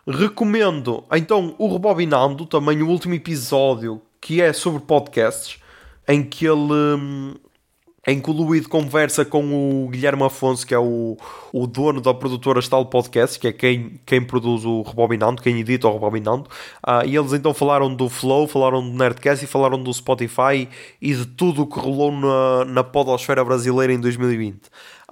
[0.07, 5.59] recomendo então o Rebobinando, também o último episódio que é sobre podcasts,
[6.07, 7.35] em que ele.
[8.05, 11.17] Em que o conversa com o Guilherme Afonso, que é o,
[11.53, 15.87] o dono da produtora Estalo Podcast, que é quem, quem produz o Rebobinando, quem edita
[15.87, 16.49] o Rebobinando.
[16.85, 20.67] Uh, e eles então falaram do Flow, falaram do Nerdcast e falaram do Spotify
[21.01, 24.59] e de tudo o que rolou na, na podosfera brasileira em 2020.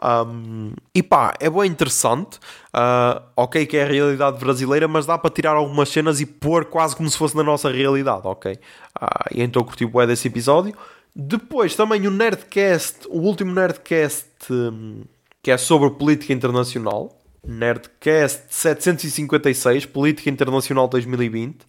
[0.04, 2.38] Um, e pá, é bem interessante.
[2.74, 6.66] Uh, ok, que é a realidade brasileira, mas dá para tirar algumas cenas e pôr
[6.66, 8.54] quase como se fosse na nossa realidade, ok?
[8.54, 10.74] Uh, e então curti o desse episódio.
[11.16, 15.04] Depois também o Nerdcast, o último Nerdcast um,
[15.42, 17.18] que é sobre política internacional.
[17.46, 21.66] Nerdcast 756, Política Internacional 2020.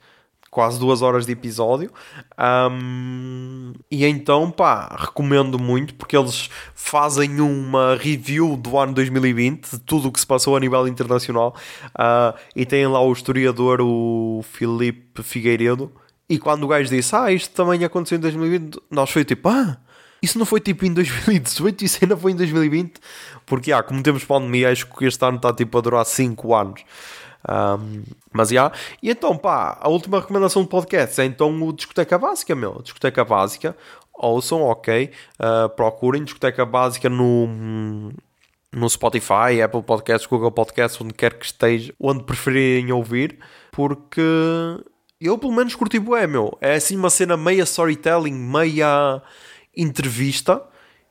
[0.50, 1.90] Quase duas horas de episódio.
[2.70, 9.78] Um, e então, pá, recomendo muito porque eles fazem uma review do ano 2020, de
[9.78, 11.56] tudo o que se passou a nível internacional.
[11.86, 15.90] Uh, e tem lá o historiador, o Filipe Figueiredo
[16.28, 19.76] e quando o gajo disse, ah, isto também aconteceu em 2020, nós foi tipo, ah,
[20.22, 22.94] isso não foi tipo em 2018, isso ainda foi em 2020.
[23.44, 26.84] Porque, ah, como temos pandemia, acho que este ano está tipo a durar 5 anos.
[27.48, 28.78] Um, mas já, yeah.
[29.02, 32.80] e então pá, a última recomendação de podcast é então o Discoteca Básica, meu.
[32.80, 33.76] Discoteca Básica,
[34.14, 35.10] ouçam, ok.
[35.40, 38.12] Uh, procurem Discoteca Básica no,
[38.72, 43.38] no Spotify, Apple Podcasts, Google Podcasts, onde quer que esteja, onde preferirem ouvir,
[43.72, 44.22] porque
[45.26, 46.56] eu pelo menos curti bué, meu.
[46.60, 49.22] É assim uma cena meia storytelling, meia
[49.76, 50.62] entrevista.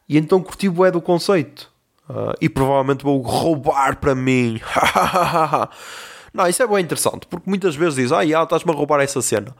[0.07, 1.71] E então curti bué do conceito.
[2.09, 4.59] Uh, e provavelmente vou roubar para mim.
[6.33, 7.25] não, isso é bem interessante.
[7.27, 9.55] Porque muitas vezes diz, ah, estás-me a roubar essa cena.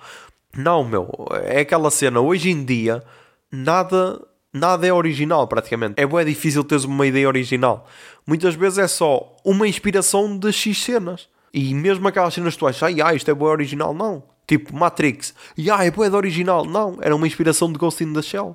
[0.56, 1.10] Não, meu.
[1.43, 2.20] É aquela cena.
[2.20, 3.04] Hoje em dia,
[3.52, 4.20] nada...
[4.54, 5.93] Nada é original, praticamente.
[5.95, 7.88] É bem difícil teres uma ideia original.
[8.28, 11.30] Muitas vezes é só uma inspiração de X cenas.
[11.54, 14.22] E mesmo aquelas cenas que tu achas, ah, isto é boa original, não.
[14.52, 15.34] Tipo Matrix.
[15.56, 16.66] E ah, é boa original.
[16.66, 18.54] Não, era uma inspiração de Ghost in the Shell.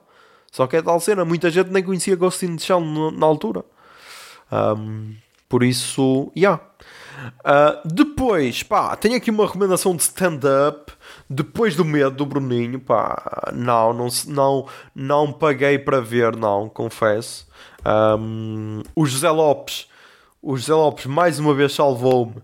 [0.53, 2.83] Só que é tal cena, muita gente nem conhecia Ghost in the Shell
[3.13, 3.65] na, altura.
[4.53, 5.15] Um,
[5.49, 6.41] por isso, já.
[6.41, 6.63] Yeah.
[7.41, 10.93] Uh, depois, pá, tenho aqui uma recomendação de stand-up.
[11.31, 17.49] Depois do medo do Bruninho, pá, não, não, não, não paguei para ver, não, confesso.
[17.87, 19.89] Um, o José Lopes,
[20.43, 22.43] o José Lopes mais uma vez salvou-me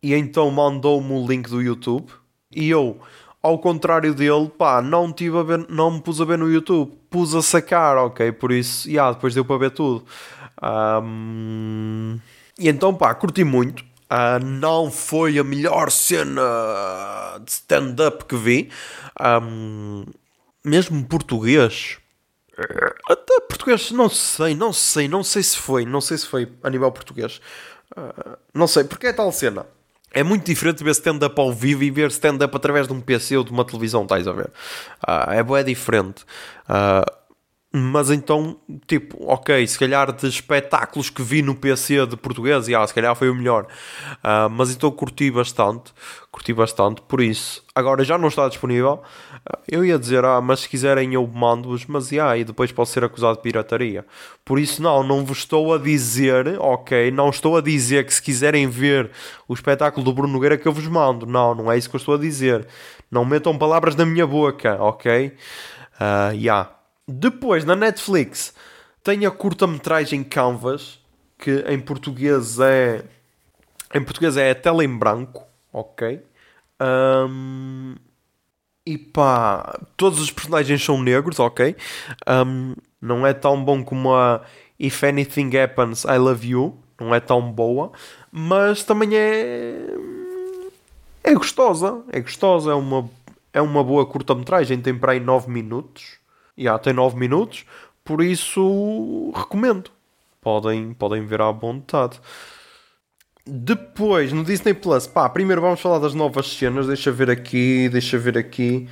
[0.00, 2.21] e então mandou-me o link do YouTube.
[2.54, 3.00] E eu,
[3.42, 6.92] ao contrário dele, pá, não, tive a ver, não me pus a ver no YouTube,
[7.10, 8.30] pus a sacar, ok?
[8.32, 10.04] Por isso, e yeah, depois deu para ver tudo.
[10.62, 12.18] Um,
[12.58, 13.82] e então, pá, curti muito.
[14.12, 16.42] Uh, não foi a melhor cena
[17.44, 18.70] de stand-up que vi.
[19.20, 20.04] Um,
[20.64, 21.98] mesmo português.
[23.08, 26.70] Até português, não sei, não sei, não sei se foi, não sei se foi a
[26.70, 27.40] nível português.
[27.96, 29.66] Uh, não sei, porque é tal cena
[30.12, 33.44] é muito diferente ver stand-up ao vivo e ver stand-up através de um PC ou
[33.44, 34.50] de uma televisão, estás a ver?
[35.06, 36.24] Uh, é bem diferente.
[36.68, 37.21] Uh,
[37.74, 42.86] mas então, tipo, ok, se calhar de espetáculos que vi no PC de português, yeah,
[42.86, 43.66] se calhar foi o melhor.
[44.16, 45.90] Uh, mas então curti bastante,
[46.30, 47.64] curti bastante, por isso.
[47.74, 49.02] Agora já não está disponível.
[49.36, 52.92] Uh, eu ia dizer, ah, mas se quiserem eu mando-vos, mas yeah, e depois posso
[52.92, 54.04] ser acusado de pirataria.
[54.44, 58.20] Por isso, não, não vos estou a dizer, ok, não estou a dizer que se
[58.20, 59.10] quiserem ver
[59.48, 61.24] o espetáculo do Bruno Nogueira que eu vos mando.
[61.24, 62.66] Não, não é isso que eu estou a dizer.
[63.10, 65.28] Não metam palavras na minha boca, ok?
[65.98, 66.81] Uh, yeah.
[67.08, 68.54] Depois, na Netflix,
[69.02, 71.00] tem a curta-metragem Canvas,
[71.38, 73.04] que em português é.
[73.94, 76.22] Em português é a tela em branco, ok?
[76.80, 77.94] Um,
[78.86, 81.76] e pá, todos os personagens são negros, ok?
[82.26, 84.42] Um, não é tão bom como a
[84.78, 86.78] If Anything Happens, I Love You.
[87.00, 87.90] Não é tão boa,
[88.30, 89.86] mas também é.
[91.24, 92.02] É gostosa.
[92.12, 92.70] É gostosa.
[92.70, 93.10] É uma,
[93.52, 94.80] é uma boa curta-metragem.
[94.80, 96.21] Tem para aí 9 minutos.
[96.58, 97.64] Yeah, tem 9 minutos.
[98.04, 99.90] Por isso, recomendo.
[100.40, 102.20] Podem, podem ver à vontade.
[103.46, 106.86] Depois, no Disney Plus, pá, primeiro vamos falar das novas cenas.
[106.86, 108.88] Deixa ver aqui, deixa ver aqui.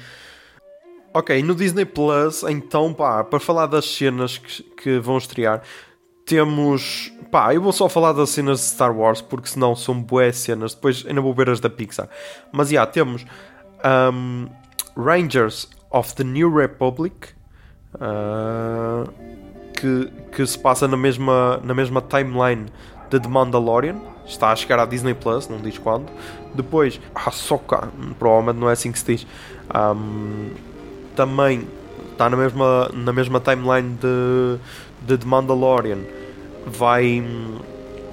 [1.12, 5.62] Ok, no Disney Plus, então, pá, para falar das cenas que, que vão estrear,
[6.24, 7.12] temos.
[7.30, 10.74] Pá, eu vou só falar das cenas de Star Wars, porque senão são boas cenas.
[10.74, 12.08] Depois ainda vou ver as da Pixar.
[12.52, 13.24] Mas já, yeah, temos
[13.84, 14.48] um,
[14.96, 17.28] Rangers of the New Republic,
[17.94, 19.10] uh,
[19.74, 22.66] que, que se passa na mesma, na mesma timeline
[23.10, 26.06] de The Mandalorian está a chegar à Disney Plus, não diz quando.
[26.54, 27.88] Depois, ah, Soca,
[28.18, 29.26] provavelmente não é assim que se diz.
[29.74, 30.50] Um,
[31.14, 31.66] também
[32.12, 34.58] está na mesma, na mesma timeline de,
[35.02, 35.98] de The Mandalorian.
[36.66, 37.24] Vai.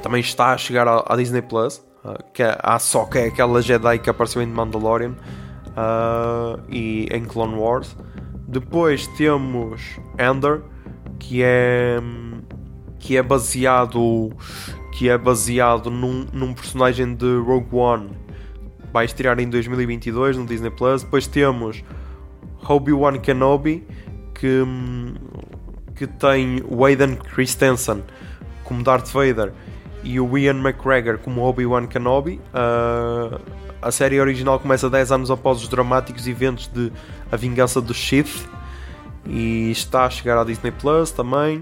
[0.01, 1.77] Também está a chegar à, à Disney Plus.
[2.03, 7.07] Uh, que é, a Soca é aquela Jedi que apareceu em The Mandalorian uh, e
[7.11, 7.95] em Clone Wars.
[8.47, 10.61] Depois temos Ender,
[11.19, 11.99] que é
[12.99, 14.31] que é baseado
[14.93, 18.09] que é baseado num, num personagem de Rogue One.
[18.91, 21.03] Vai estrear em 2022 no Disney Plus.
[21.03, 21.83] Depois temos
[22.67, 23.85] Obi-Wan Kenobi,
[24.33, 24.63] que,
[25.95, 28.03] que tem o Aiden Christensen
[28.63, 29.53] como Darth Vader
[30.03, 32.41] e o Ian McGregor como Obi-Wan Kenobi.
[32.53, 33.39] Uh,
[33.81, 36.91] a série original começa 10 anos após os dramáticos eventos de
[37.31, 38.47] A Vingança do Sith
[39.25, 41.61] e está a chegar à Disney Plus também.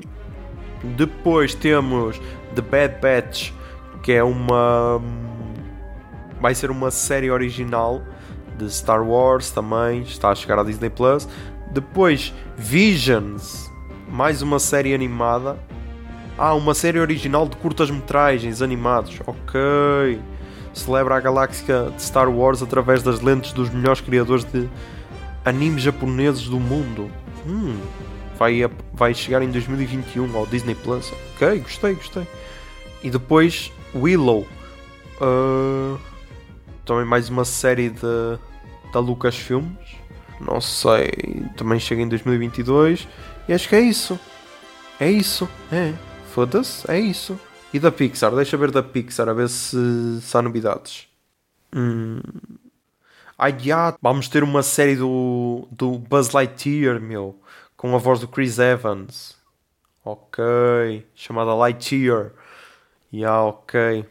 [0.83, 2.19] Depois temos
[2.53, 3.51] The Bad Batch,
[4.03, 5.01] que é uma.
[6.39, 8.01] Vai ser uma série original
[8.57, 11.27] de Star Wars também, está a chegar à Disney Plus.
[11.71, 13.69] Depois Visions,
[14.09, 15.57] mais uma série animada.
[16.37, 19.19] Ah, uma série original de curtas-metragens animados.
[19.25, 20.19] Ok.
[20.75, 24.69] Celebra a galáxia de Star Wars através das lentes dos melhores criadores de
[25.45, 27.09] animes japoneses do mundo.
[27.47, 27.79] Hum,
[28.37, 31.13] vai, vai chegar em 2021 ao Disney Plus.
[31.33, 32.27] Ok, gostei, gostei.
[33.01, 34.45] E depois Willow.
[35.21, 35.97] Uh,
[36.83, 38.37] também mais uma série de,
[38.91, 39.95] da Lucasfilmes.
[40.41, 41.09] Não sei.
[41.55, 43.07] Também chega em 2022.
[43.47, 44.19] E acho que é isso.
[44.99, 45.47] É isso.
[45.71, 45.93] É.
[46.33, 46.89] Foda-se.
[46.91, 47.39] É isso.
[47.73, 48.33] E da Pixar?
[48.35, 51.07] Deixa ver da Pixar a ver se, se há novidades.
[51.75, 52.19] Hum.
[53.37, 57.37] Ah, já, vamos ter uma série do, do Buzz Lightyear, meu.
[57.75, 59.35] Com a voz do Chris Evans.
[60.05, 61.05] Ok.
[61.13, 62.31] Chamada Lightyear.
[63.11, 64.05] Yeah, ok.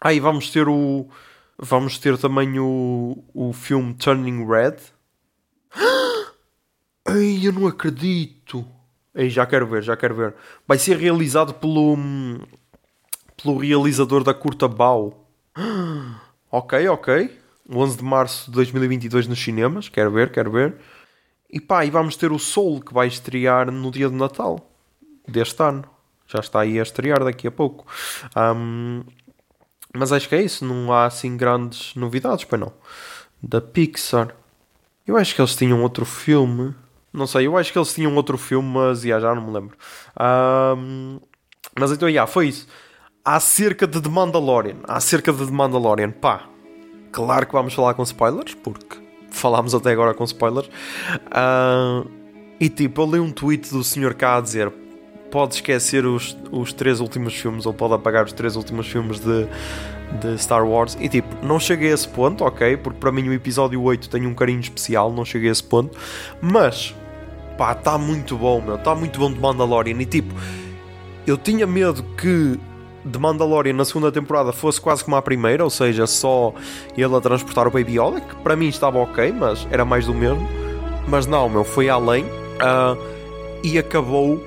[0.00, 1.08] Ah, e vamos ter o.
[1.58, 4.76] Vamos ter também o, o filme Turning Red.
[7.06, 8.66] Ai, eu não acredito.
[9.14, 10.34] Ei, já quero ver, já quero ver.
[10.66, 11.96] Vai ser realizado pelo.
[13.42, 15.26] Pelo realizador da curta Bao.
[16.48, 17.38] Ok, ok.
[17.68, 19.88] 11 de março de 2022 nos cinemas.
[19.88, 20.76] Quero ver, quero ver.
[21.50, 24.70] E pá, e vamos ter o Soul que vai estrear no dia de Natal
[25.26, 25.84] deste ano
[26.26, 27.86] já está aí a estrear daqui a pouco.
[28.36, 29.02] Um,
[29.94, 32.72] mas acho que é isso, não há assim grandes novidades, pois não.
[33.42, 34.34] Da Pixar.
[35.06, 36.74] Eu acho que eles tinham outro filme.
[37.12, 39.76] Não sei, eu acho que eles tinham outro filme, mas yeah, já não me lembro.
[40.20, 41.20] Um,
[41.78, 42.66] mas então, yeah, foi isso.
[43.26, 44.76] Acerca de The Mandalorian.
[44.84, 46.44] Acerca de The Mandalorian, pá.
[47.10, 48.98] Claro que vamos falar com spoilers, porque
[49.32, 50.68] falámos até agora com spoilers.
[50.68, 52.08] Uh,
[52.60, 54.14] e tipo, eu li um tweet do Sr.
[54.14, 54.72] K a dizer:
[55.28, 59.48] pode esquecer os, os três últimos filmes ou pode apagar os três últimos filmes de,
[60.20, 60.96] de Star Wars.
[61.00, 62.76] E tipo, não cheguei a esse ponto, ok?
[62.76, 65.98] Porque para mim o episódio 8 tem um carinho especial, não cheguei a esse ponto.
[66.40, 66.94] Mas,
[67.58, 68.76] pá, está muito bom, meu.
[68.76, 70.00] Está muito bom de Mandalorian.
[70.00, 70.32] E tipo,
[71.26, 72.56] eu tinha medo que
[73.06, 76.52] de Mandalorian na segunda temporada fosse quase como a primeira, ou seja, só
[76.96, 80.14] ele a transportar o Baby Yoda, que para mim estava ok, mas era mais do
[80.14, 80.46] mesmo.
[81.08, 82.24] Mas não, meu, foi além.
[82.24, 82.96] Uh,
[83.62, 84.42] e acabou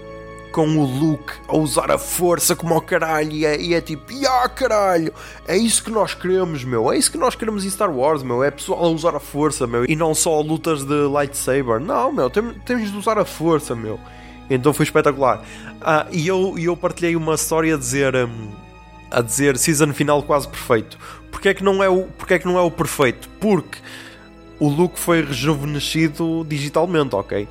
[0.52, 4.12] com o Luke a usar a força como ao caralho e é, e é tipo,
[4.28, 5.14] ah caralho,
[5.48, 8.44] é isso que nós queremos, meu, é isso que nós queremos em Star Wars, meu,
[8.44, 12.30] é pessoal a usar a força, meu, e não só lutas de lightsaber, não, meu,
[12.30, 14.00] temos, temos de usar a força, meu.
[14.50, 15.44] Então foi espetacular.
[15.82, 18.50] Ah, e eu, eu partilhei uma história a dizer, um,
[19.12, 20.98] a dizer season final quase perfeito.
[21.32, 23.30] Porque é que não é o, porque é que não é o perfeito?
[23.40, 23.78] Porque
[24.60, 27.48] o Luke foi rejuvenescido digitalmente, ok?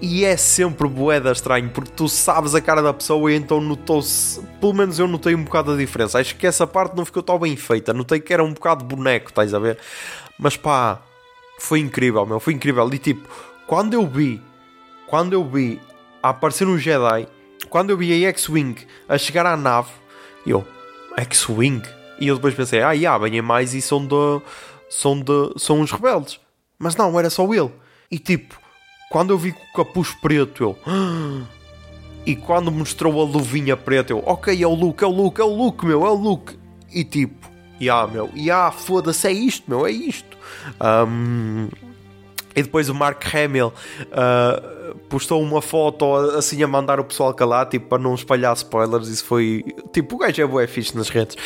[0.00, 4.40] E é sempre boeda estranho, porque tu sabes a cara da pessoa e então notou-se.
[4.60, 6.20] Pelo menos eu notei um bocado a diferença.
[6.20, 7.92] Acho que essa parte não ficou tão bem feita.
[7.92, 9.76] Notei que era um bocado boneco, estás a ver?
[10.38, 11.02] Mas pá,
[11.58, 12.38] foi incrível, meu.
[12.38, 12.88] Foi incrível.
[12.92, 13.28] E tipo,
[13.66, 14.40] quando eu vi,
[15.08, 15.80] quando eu vi
[16.22, 17.28] a aparecer um Jedi
[17.68, 18.76] quando eu vi a X-Wing
[19.08, 19.90] a chegar à nave,
[20.46, 20.66] eu,
[21.16, 21.82] X-Wing?
[22.18, 24.42] E eu depois pensei, ah, yeah, bem é mais e são de,
[24.88, 26.40] são de, são os rebeldes.
[26.78, 27.70] Mas não, era só ele.
[28.10, 28.58] E tipo,
[29.10, 30.78] quando eu vi com o capuz preto, eu...
[32.26, 34.22] E quando mostrou a luvinha preta, eu...
[34.26, 36.58] Ok, é o Luke, é o Luke, é o Luke, meu, é o Luke.
[36.92, 37.48] E tipo...
[37.80, 38.26] Ya, yeah, meu.
[38.34, 40.36] Ya, yeah, foda-se, é isto, meu, é isto.
[40.80, 41.68] Um,
[42.54, 47.68] e depois o Mark Hamill uh, postou uma foto assim a mandar o pessoal calar,
[47.68, 49.08] tipo, para não espalhar spoilers.
[49.08, 49.64] Isso foi...
[49.92, 51.36] Tipo, o gajo é bué fixe nas redes.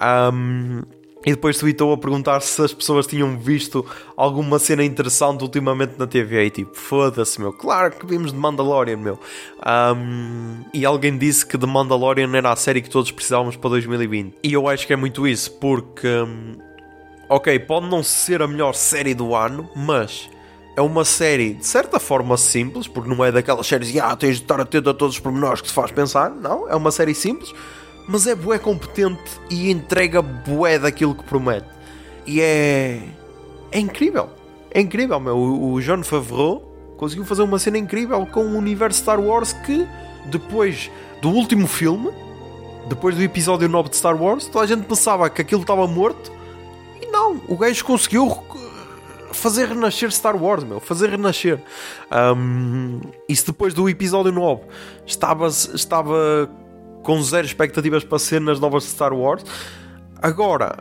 [0.00, 0.82] Um,
[1.24, 3.86] e depois tweetou a perguntar se as pessoas tinham visto
[4.16, 6.46] alguma cena interessante ultimamente na TV.
[6.46, 7.52] E tipo, foda-se, meu.
[7.52, 9.18] Claro que vimos de Mandalorian, meu.
[9.64, 14.34] Um, e alguém disse que The Mandalorian era a série que todos precisávamos para 2020.
[14.42, 16.08] E eu acho que é muito isso, porque.
[16.08, 16.56] Um,
[17.28, 20.28] ok, pode não ser a melhor série do ano, mas
[20.76, 24.42] é uma série de certa forma simples, porque não é daquelas séries, ah, tens de
[24.42, 26.30] estar atento a todos os pormenores que se faz pensar.
[26.30, 27.52] Não, é uma série simples
[28.06, 31.66] mas é bué competente e entrega bué daquilo que promete.
[32.26, 33.00] E é.
[33.70, 34.28] É incrível.
[34.70, 35.36] É incrível, meu.
[35.38, 36.62] O, John Favreau
[36.96, 39.86] conseguiu fazer uma cena incrível com o universo Star Wars que,
[40.26, 42.10] depois do último filme,
[42.88, 46.32] depois do episódio 9 de Star Wars, toda a gente pensava que aquilo estava morto.
[47.00, 48.28] E não, o gajo conseguiu
[49.32, 50.80] fazer renascer Star Wars, meu.
[50.80, 51.62] Fazer renascer.
[52.36, 54.62] Um, se depois do episódio 9
[55.06, 56.50] estava, estava
[57.02, 59.44] com zero expectativas para ser nas novas Star Wars.
[60.20, 60.78] Agora,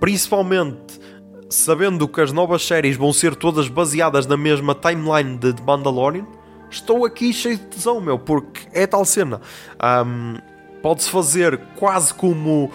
[0.00, 1.00] principalmente
[1.48, 6.26] sabendo que as novas séries vão ser todas baseadas na mesma timeline de Mandalorian,
[6.70, 9.40] estou aqui cheio de tesão, meu, porque é tal cena.
[10.06, 10.36] Um,
[10.82, 12.68] Pode-se fazer quase como,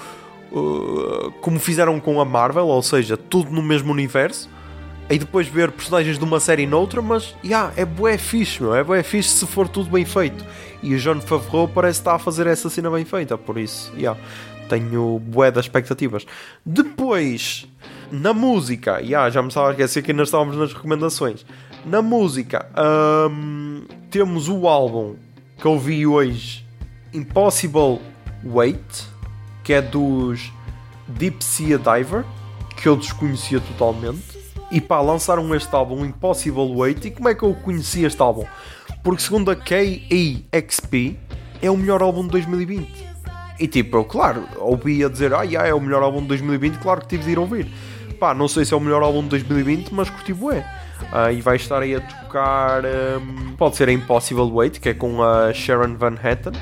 [0.49, 4.49] uh, como fizeram com a Marvel, ou seja, tudo no mesmo universo
[5.09, 8.83] e depois ver personagens de uma série noutra, mas yeah, é bué fixe, meu, é
[8.83, 10.45] bué fixe se for tudo bem feito.
[10.83, 14.19] E o John Favreau parece estar a fazer essa cena bem feita, por isso, yeah,
[14.67, 16.25] tenho bué das expectativas.
[16.65, 17.67] Depois,
[18.11, 21.45] na música, yeah, já me estava a esquecer que ainda estávamos nas recomendações.
[21.85, 22.67] Na música,
[23.31, 25.15] um, temos o álbum
[25.57, 26.65] que eu vi hoje,
[27.13, 28.01] Impossible
[28.43, 29.05] Wait,
[29.63, 30.51] que é dos
[31.07, 32.25] Deep Sea Diver,
[32.75, 34.36] que eu desconhecia totalmente
[34.71, 37.05] e pá, lançaram este álbum Impossible Wait.
[37.05, 38.45] E como é que eu conheci este álbum?
[39.03, 41.17] Porque segundo a KEXP
[41.61, 43.07] é o melhor álbum de 2020.
[43.59, 47.01] E tipo, eu claro, ouvi a dizer, ah, é o melhor álbum de 2020, claro
[47.01, 47.67] que tive de ir ouvir.
[48.19, 50.65] Pá, não sei se é o melhor álbum de 2020, mas curti bué.
[51.11, 54.93] Uh, e vai estar aí a tocar, um, pode ser a Impossible Wait, que é
[54.93, 56.53] com a Sharon Van Etten.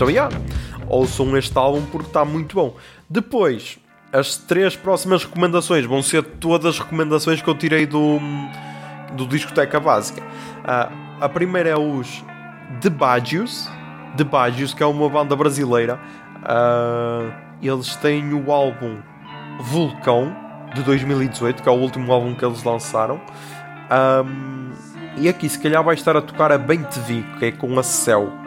[0.00, 0.34] Então, yeah,
[0.88, 2.74] ouçam este álbum porque está muito bom.
[3.06, 3.78] Depois,
[4.10, 8.18] as três próximas recomendações vão ser todas as recomendações que eu tirei do,
[9.12, 10.22] do Discoteca Básica.
[10.22, 12.24] Uh, a primeira é os
[12.80, 13.68] The Bagios,
[14.16, 14.24] The
[14.74, 16.00] que é uma banda brasileira.
[16.36, 17.30] Uh,
[17.60, 19.02] eles têm o álbum
[19.60, 20.34] Vulcão
[20.74, 23.20] de 2018, que é o último álbum que eles lançaram.
[24.24, 24.70] Um,
[25.18, 27.78] e aqui, se calhar, vai estar a tocar a Bem Te Vi, que é com
[27.78, 28.39] a Céu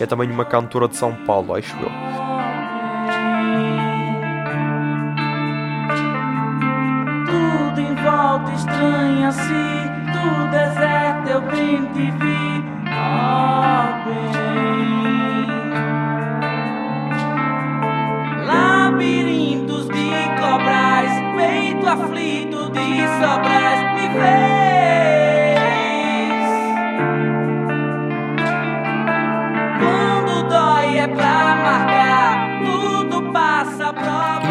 [0.00, 1.90] que é também uma cantora de São Paulo, acho eu.
[7.26, 9.52] Tudo em volta estranha-se,
[10.10, 14.49] tudo deserto eu bem te vi, oh, bem.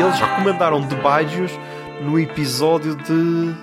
[0.10, 1.52] Eles recomendaram de baixos
[2.02, 3.54] no episódio de,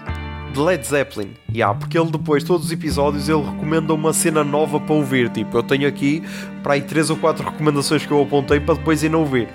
[0.53, 1.35] de Led Zeppelin.
[1.53, 5.29] Yeah, porque ele depois, todos os episódios, ele recomenda uma cena nova para ouvir.
[5.31, 6.23] Tipo, eu tenho aqui
[6.63, 9.49] para aí 3 ou 4 recomendações que eu apontei para depois ir não ouvir.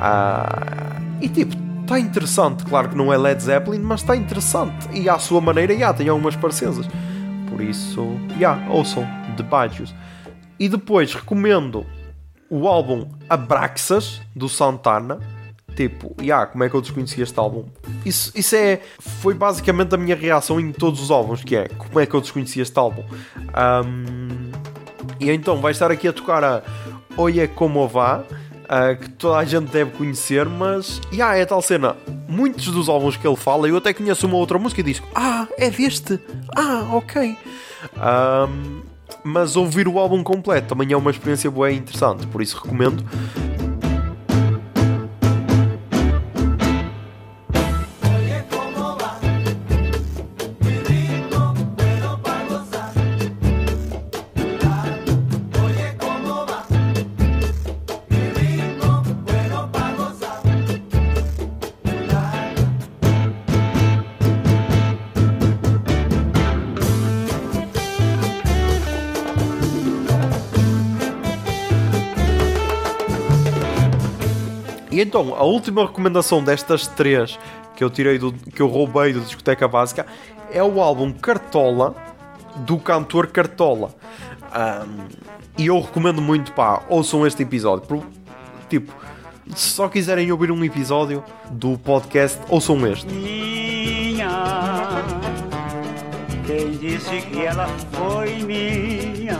[0.00, 2.64] Ah, e tipo, está interessante.
[2.64, 4.88] Claro que não é Led Zeppelin, mas está interessante.
[4.92, 6.86] E à sua maneira, yeah, tem algumas parecenças.
[7.50, 9.04] Por isso, yeah, ouçam,
[9.36, 9.92] de Bajos.
[10.56, 11.84] E depois recomendo
[12.48, 15.18] o álbum Abraxas, do Santana.
[15.78, 17.64] Tipo, yeah, como é que eu desconheci este álbum?
[18.04, 22.00] Isso, isso é, foi basicamente a minha reação em todos os álbuns, que é, como
[22.00, 23.04] é que eu desconheci este álbum?
[23.86, 24.50] Um,
[25.20, 26.62] E então vai estar aqui a tocar a
[27.16, 28.24] Oye Como Vá,
[28.68, 31.94] ah, que toda a gente deve conhecer, mas yeah, é tal cena.
[32.28, 35.46] Muitos dos álbuns que ele fala, eu até conheço uma outra música e digo: Ah,
[35.56, 36.18] é deste?
[36.56, 37.36] Ah, ok.
[37.96, 38.82] Ahm,
[39.22, 43.04] mas ouvir o álbum completo também é uma experiência boa e interessante, por isso recomendo.
[75.00, 77.38] Então, a última recomendação destas três
[77.76, 80.04] que eu tirei do, que eu roubei da discoteca básica
[80.50, 81.94] é o álbum Cartola
[82.56, 83.94] do cantor Cartola.
[84.52, 85.06] Ahm,
[85.56, 88.04] e eu recomendo muito, pá, ouçam este episódio.
[88.68, 88.92] Tipo,
[89.54, 93.06] se só quiserem ouvir um episódio do podcast, ouçam este.
[93.06, 94.28] minha.
[96.44, 99.38] Quem disse que ela foi minha?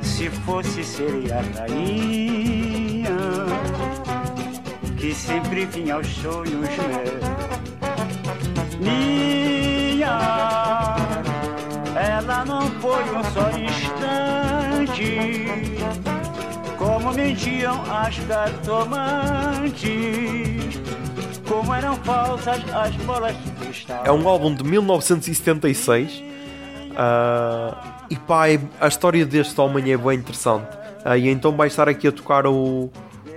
[0.00, 2.59] Se fosse, seria rainha
[5.00, 7.30] que sempre vinha aos sonhos meus.
[8.78, 10.18] Minha,
[11.96, 15.16] ela não foi um só instante.
[16.76, 19.80] Como mentiam as cartomantes,
[21.48, 24.02] como eram falsas as bolas de cristal.
[24.04, 26.22] É um álbum de 1976.
[26.96, 30.76] ah, e pá, é- a história deste homem é bem interessante.
[31.04, 32.90] Ah, e então vai estar aqui a tocar o,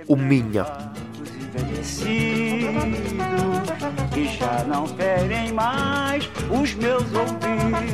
[0.06, 0.66] o Minha.
[1.84, 3.04] Envelhecidos
[4.12, 7.92] que já não ferem mais os meus ouvidos.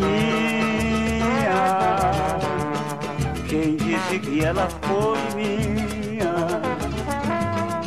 [0.00, 1.58] Minha,
[3.48, 6.34] quem disse que ela foi minha?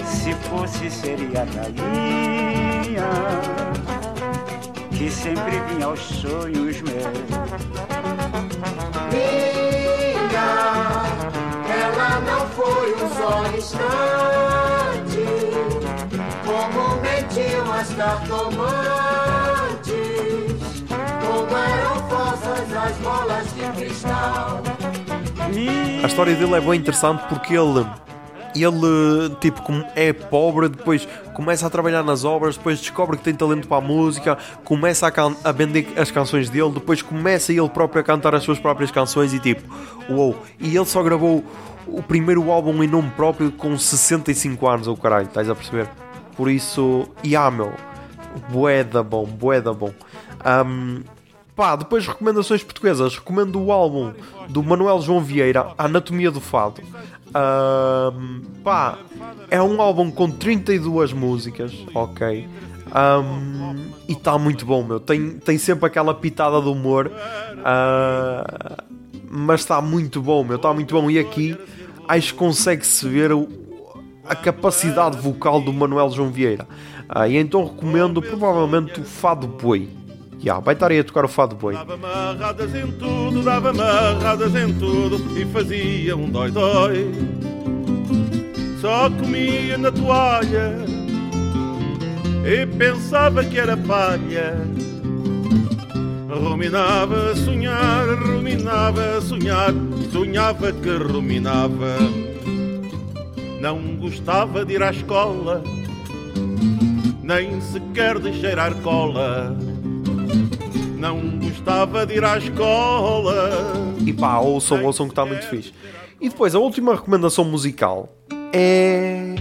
[0.05, 3.07] Se fosse, seria a rainha
[4.91, 7.27] que sempre vinha aos sonhos meus.
[11.69, 14.56] Ela não foi um só instante,
[17.37, 18.67] mentiam as cartomantes,
[21.21, 24.61] como eram falsas as bolas de cristal.
[26.03, 27.85] A história dele é bem interessante porque ele,
[28.55, 33.35] ele tipo, como é pobre, depois começa a trabalhar nas obras, depois descobre que tem
[33.35, 37.69] talento para a música, começa a, can- a vender as canções dele, depois começa ele
[37.69, 39.61] próprio a cantar as suas próprias canções e tipo,
[40.09, 40.35] uou!
[40.59, 41.43] E ele só gravou
[41.85, 45.87] o primeiro álbum em nome próprio com 65 anos, ou caralho, estás a perceber?
[46.37, 47.73] Por isso, e ah, meu,
[48.49, 49.91] bué da bom, bué da bom.
[50.45, 51.01] Ahm,
[51.57, 53.15] Pá, depois recomendações portuguesas.
[53.15, 54.13] Recomendo o álbum
[54.47, 56.83] do Manuel João Vieira, Anatomia do Fado.
[57.33, 58.99] Ahm, pá,
[59.49, 62.47] é um álbum com 32 músicas, ok?
[62.91, 64.99] Ahm, e está muito bom, meu.
[64.99, 67.11] Tem, tem sempre aquela pitada de humor,
[67.65, 68.83] ah,
[69.27, 70.57] mas está muito bom, meu.
[70.57, 71.09] Está muito bom.
[71.09, 71.57] E aqui
[72.07, 73.49] acho que consegue-se ver o,
[74.27, 76.67] a capacidade vocal do Manuel João Vieira.
[77.07, 79.89] Ah, e então recomendo provavelmente o Fado Boi.
[80.39, 81.73] Yeah, vai estar aí a tocar o Fado Boi.
[81.73, 87.11] Dava amarradas em tudo, dava amarradas em tudo e fazia um dói-dói.
[88.81, 90.75] Só comia na toalha
[92.45, 94.57] e pensava que era palha.
[96.29, 99.73] Ruminava a sonhar, ruminava a sonhar,
[100.11, 101.97] sonhava que ruminava.
[103.59, 105.63] Não gostava de ir à escola,
[107.23, 109.57] nem sequer de cheirar cola.
[110.97, 113.73] Não gostava de ir à escola.
[114.05, 115.73] E pá, ouçam, ouçam que está muito fixe.
[116.21, 118.09] E depois, a última recomendação musical
[118.53, 119.35] é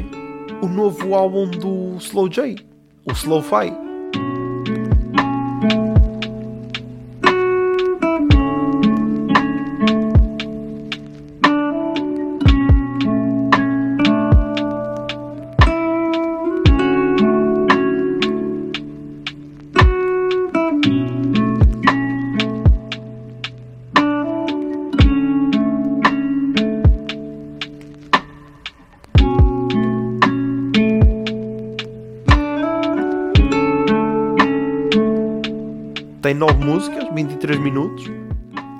[0.63, 2.57] o novo álbum do Slow J,
[3.05, 3.73] o Slow Fi.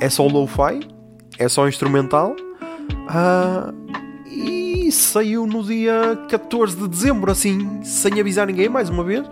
[0.07, 0.87] É só lo-fi,
[1.37, 2.37] é só instrumental.
[3.09, 3.75] Ah,
[4.25, 9.29] e saiu no dia 14 de dezembro, assim, sem avisar ninguém, mais uma vez.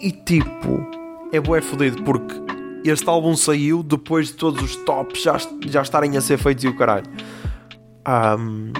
[0.00, 0.84] E tipo,
[1.30, 2.34] é bué fodido porque
[2.84, 6.66] este álbum saiu depois de todos os tops já, já estarem a ser feitos e
[6.66, 7.06] o caralho.
[8.36, 8.72] Um,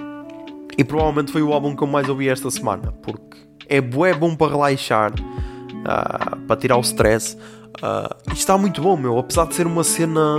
[0.77, 3.39] e provavelmente foi o álbum que eu mais ouvi esta semana, porque
[3.69, 7.37] é bué bom para relaxar, uh, para tirar o stress.
[7.37, 10.39] Uh, e está muito bom, meu, apesar de ser uma cena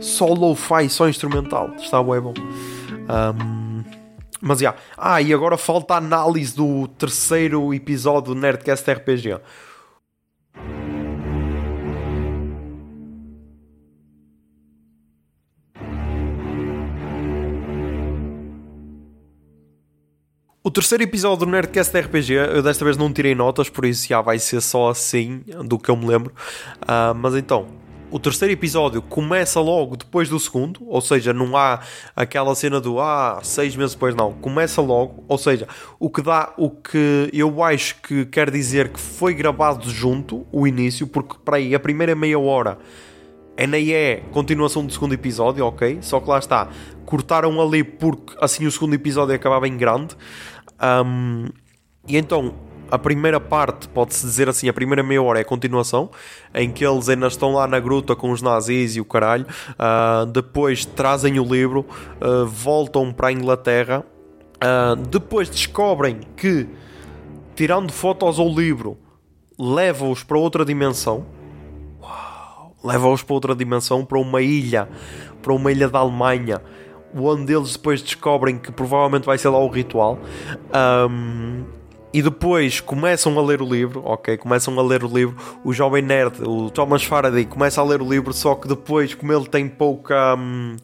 [0.00, 2.34] só lo-fi, só instrumental, está bué bom.
[2.36, 3.84] Um,
[4.40, 4.82] mas já, yeah.
[4.96, 9.38] ah, e agora falta a análise do terceiro episódio do Nerdcast RPG.
[20.62, 24.20] O terceiro episódio do Nerdcast RPG, eu desta vez não tirei notas, por isso já
[24.20, 26.32] vai ser só assim do que eu me lembro.
[26.82, 27.66] Uh, mas então,
[28.10, 31.80] o terceiro episódio começa logo depois do segundo, ou seja, não há
[32.14, 34.32] aquela cena do ah, seis meses depois, não.
[34.32, 39.00] Começa logo, ou seja, o que dá, o que eu acho que quer dizer que
[39.00, 42.78] foi gravado junto o início, porque para aí a primeira meia hora
[43.56, 45.98] é nem é continuação do segundo episódio, ok?
[46.00, 46.68] Só que lá está,
[47.04, 50.16] cortaram ali porque assim o segundo episódio acabava em grande.
[50.82, 51.48] Um,
[52.08, 52.54] e então,
[52.90, 56.10] a primeira parte, pode-se dizer assim, a primeira meia hora é a continuação,
[56.54, 59.46] em que eles ainda estão lá na gruta com os nazis e o caralho.
[59.70, 61.86] Uh, depois trazem o livro,
[62.20, 64.04] uh, voltam para a Inglaterra.
[64.56, 66.68] Uh, depois descobrem que,
[67.54, 68.98] tirando fotos ao livro,
[69.58, 71.24] leva-os para outra dimensão.
[72.82, 74.88] Leva-os para outra dimensão, para uma ilha,
[75.42, 76.62] para uma ilha da Alemanha
[77.14, 80.18] onde eles depois descobrem que provavelmente vai ser lá o ritual.
[81.10, 81.64] Um,
[82.12, 84.36] e depois começam a ler o livro, ok?
[84.36, 85.36] Começam a ler o livro.
[85.64, 89.32] O jovem nerd, o Thomas Faraday, começa a ler o livro, só que depois, como
[89.32, 90.76] ele tem pouca, hum,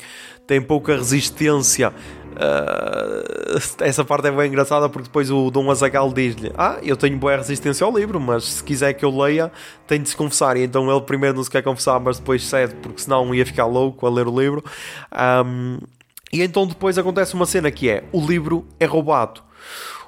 [0.47, 1.93] tem pouca resistência,
[2.37, 7.19] uh, essa parte é bem engraçada porque depois o Dom Azagal diz-lhe: Ah, eu tenho
[7.19, 9.51] boa resistência ao livro, mas se quiser que eu leia,
[9.87, 10.57] tem de se confessar.
[10.57, 13.67] E então ele primeiro não se quer confessar, mas depois cede porque senão ia ficar
[13.67, 14.65] louco a ler o livro.
[15.45, 15.79] Um,
[16.33, 19.43] e então depois acontece uma cena que é: o livro é roubado.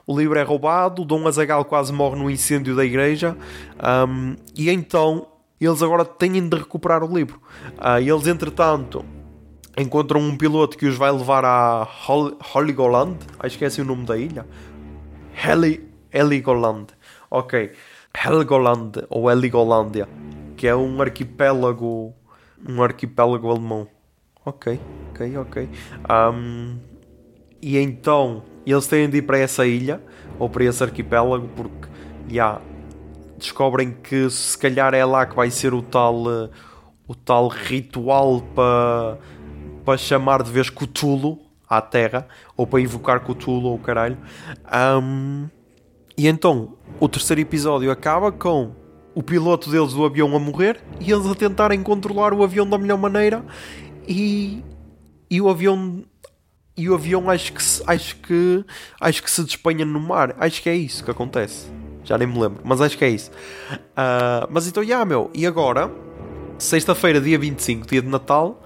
[0.09, 3.37] O livro é roubado, Dom Azagal quase morre no incêndio da igreja,
[4.09, 5.27] um, e então
[5.61, 7.39] eles agora têm de recuperar o livro.
[7.77, 9.05] Uh, eles, entretanto,
[9.77, 13.85] encontram um piloto que os vai levar a Hol Heligoland, acho que é assim o
[13.85, 14.47] nome da ilha.
[15.47, 16.87] Heli Heligoland,
[17.31, 17.73] ok.
[18.25, 20.09] Helgoland ou Heligolandia,
[20.57, 22.15] que é um arquipélago,
[22.67, 23.87] um arquipélago alemão.
[24.43, 24.81] Ok,
[25.11, 25.69] ok, ok.
[26.11, 26.79] Um,
[27.61, 28.43] e então
[28.73, 30.01] eles têm de ir para essa ilha
[30.39, 31.89] ou para esse arquipélago porque
[32.29, 32.61] já
[33.37, 36.51] descobrem que se calhar é lá que vai ser o tal uh,
[37.07, 39.19] o tal ritual para
[39.85, 41.39] para chamar de vez Cthulhu
[41.69, 44.19] à Terra ou para invocar Cthulhu ou caralho.
[45.03, 45.49] Um,
[46.17, 48.73] e então o terceiro episódio acaba com
[49.15, 52.77] o piloto deles do avião a morrer e eles a tentarem controlar o avião da
[52.77, 53.43] melhor maneira
[54.07, 54.63] e,
[55.31, 56.05] e o avião
[56.79, 58.65] e o avião acho que, acho que
[59.01, 60.37] acho que se despenha no mar.
[60.39, 61.67] Acho que é isso que acontece.
[62.05, 63.33] Já nem me lembro, mas acho que é isso.
[63.73, 65.29] Uh, mas então, já, yeah, meu.
[65.35, 65.91] E agora,
[66.57, 68.63] sexta-feira, dia 25, dia de Natal,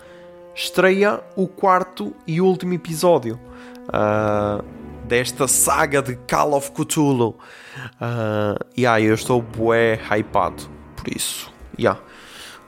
[0.55, 3.41] estreia o quarto e último episódio
[3.89, 4.63] uh,
[5.09, 7.31] desta saga de Call of Cthulhu.
[7.31, 10.65] Uh, e yeah, eu estou bué hypado
[10.97, 11.51] por isso.
[11.79, 11.99] Yeah.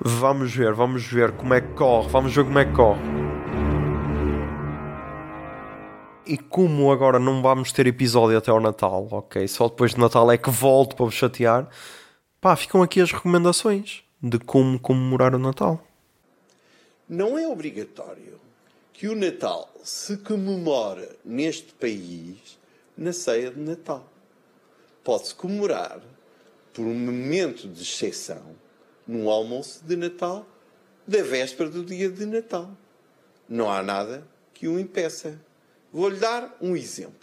[0.01, 3.44] Vamos ver, vamos ver como é que corre, vamos ver como é que corre.
[6.27, 9.47] E como agora não vamos ter episódio até ao Natal, ok?
[9.47, 11.69] Só depois de Natal é que volto para vos chatear.
[12.41, 15.87] Pá, ficam aqui as recomendações de como comemorar o Natal.
[17.07, 18.41] Não é obrigatório
[18.95, 22.59] que o Natal se comemore neste país
[22.97, 24.11] na ceia de Natal.
[25.03, 26.01] Pode-se comemorar
[26.73, 28.57] por um momento de exceção
[29.07, 30.47] num almoço de Natal
[31.07, 32.71] da véspera do dia de Natal.
[33.47, 35.39] Não há nada que o impeça.
[35.95, 37.15] Vou-lhe dar um exemplo.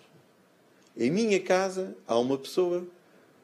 [0.95, 2.87] Em minha casa há uma pessoa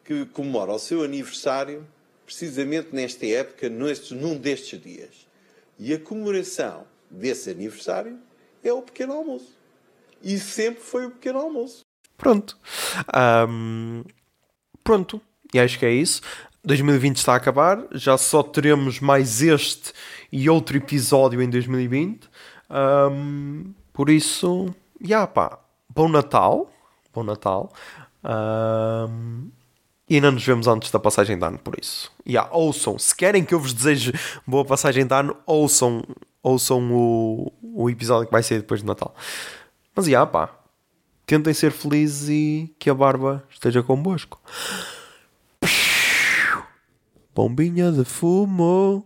[0.05, 1.85] que comemora o seu aniversário
[2.25, 5.27] precisamente nesta época, neste, num destes dias.
[5.77, 8.17] E a comemoração desse aniversário
[8.63, 9.53] é o pequeno almoço.
[10.23, 11.81] E sempre foi o pequeno almoço.
[12.17, 12.57] Pronto.
[13.49, 14.05] Um,
[14.81, 15.21] pronto.
[15.53, 16.21] E acho que é isso.
[16.63, 17.85] 2020 está a acabar.
[17.91, 19.91] Já só teremos mais este
[20.31, 22.29] e outro episódio em 2020.
[22.69, 25.59] Um, por isso, já pá,
[25.89, 26.69] bom Natal,
[27.13, 27.71] bom Natal.
[28.23, 29.49] Um,
[30.09, 32.11] e ainda nos vemos antes da passagem de ano, por isso.
[32.25, 34.13] Yeah, ouçam, se querem que eu vos deseje
[34.45, 36.01] boa passagem de ano, ouçam,
[36.41, 39.13] ouçam o, o episódio que vai ser depois de Natal.
[39.95, 40.49] Mas já, yeah, pá,
[41.25, 44.39] tentem ser felizes e que a barba esteja convosco.
[47.35, 49.05] Bombinha de fumo.